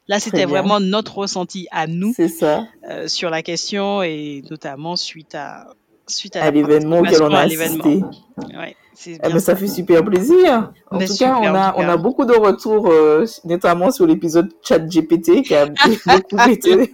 [0.07, 2.65] Là, c'était vraiment notre ressenti à nous ça.
[2.89, 5.67] Euh, sur la question et notamment suite à
[6.07, 8.03] suite à, l'événement auquel on a assisté.
[8.37, 8.75] Ouais,
[9.07, 10.71] eh ben, ça fait super plaisir.
[10.91, 14.79] En tout cas, on a, on a beaucoup de retours, euh, notamment sur l'épisode Chat
[14.79, 16.91] GPT qui a beaucoup été...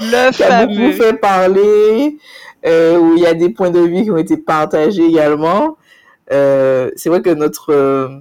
[0.00, 2.18] Le qui a beaucoup fait parler,
[2.66, 5.76] euh, où il y a des points de vue qui ont été partagés également.
[6.32, 8.20] Euh, c'est vrai que notre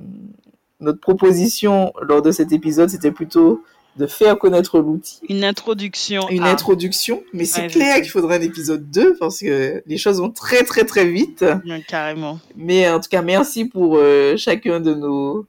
[0.80, 3.63] notre proposition lors de cet épisode, c'était plutôt
[3.97, 5.19] de faire connaître l'outil.
[5.28, 6.30] Une introduction.
[6.30, 10.30] Une introduction, mais c'est clair qu'il faudrait un épisode 2 parce que les choses vont
[10.30, 11.43] très très très vite.
[11.88, 12.39] carrément.
[12.55, 15.47] Mais en tout cas, merci pour euh, chacun de nos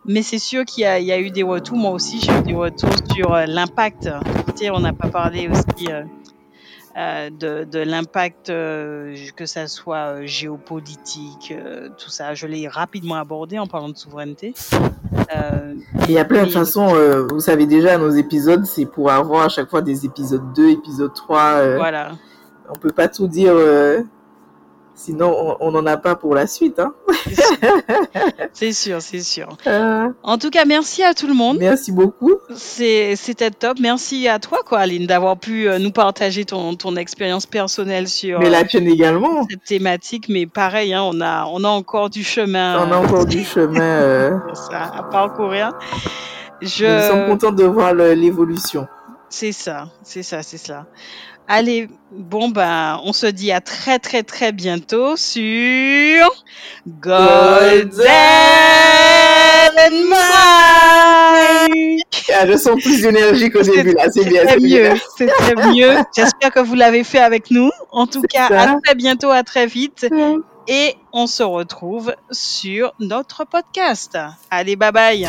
[0.07, 1.79] Mais c'est sûr qu'il y, y, a eu des retours.
[1.79, 4.11] Moi aussi, j'ai eu des retours sur l'impact.
[4.70, 6.05] On n'a pas parlé aussi euh,
[6.97, 11.55] de, de l'impact, euh, que ça soit euh, géopolitique,
[11.99, 12.34] tout ça.
[12.34, 14.55] Je l'ai rapidement abordé en parlant de souveraineté.
[16.09, 16.95] il y a plein de façons,
[17.30, 21.14] vous savez déjà, nos épisodes, c'est pour avoir à chaque fois des épisodes 2, épisode
[21.14, 21.76] 3.
[21.76, 22.12] voilà.
[22.68, 23.55] On peut pas tout dire
[24.97, 26.78] Sinon, on n'en a pas pour la suite.
[26.78, 26.94] Hein
[28.52, 29.48] c'est sûr, c'est sûr.
[29.66, 30.09] Euh...
[30.23, 31.59] En tout cas, merci à tout le monde.
[31.59, 32.35] Merci beaucoup.
[32.55, 33.78] C'était top.
[33.81, 38.39] Merci à toi, quoi, Aline, d'avoir pu euh, nous partager ton, ton expérience personnelle sur
[38.39, 39.44] mais la tienne également.
[39.51, 40.28] cette thématique.
[40.28, 42.86] Mais pareil, hein, on, a, on a encore du chemin.
[42.86, 44.39] On a encore du chemin euh...
[44.55, 45.73] ça, à parcourir.
[46.62, 46.85] Je...
[46.86, 48.86] Nous sommes contents de voir l'évolution.
[49.28, 50.86] C'est ça, c'est ça, c'est ça.
[51.47, 56.45] Allez, bon ben, on se dit à très très très bientôt sur
[56.87, 57.91] Golden
[60.09, 62.03] Mike.
[62.35, 64.45] Ah, je sens plus d'énergie qu'au début là, c'est bien.
[64.49, 65.97] C'est mieux, c'est très mieux.
[66.16, 67.71] J'espère que vous l'avez fait avec nous.
[67.93, 70.07] En tout cas, à très bientôt, à très vite.
[70.66, 74.16] et on se retrouve sur notre podcast.
[74.51, 75.29] Allez, bye bye.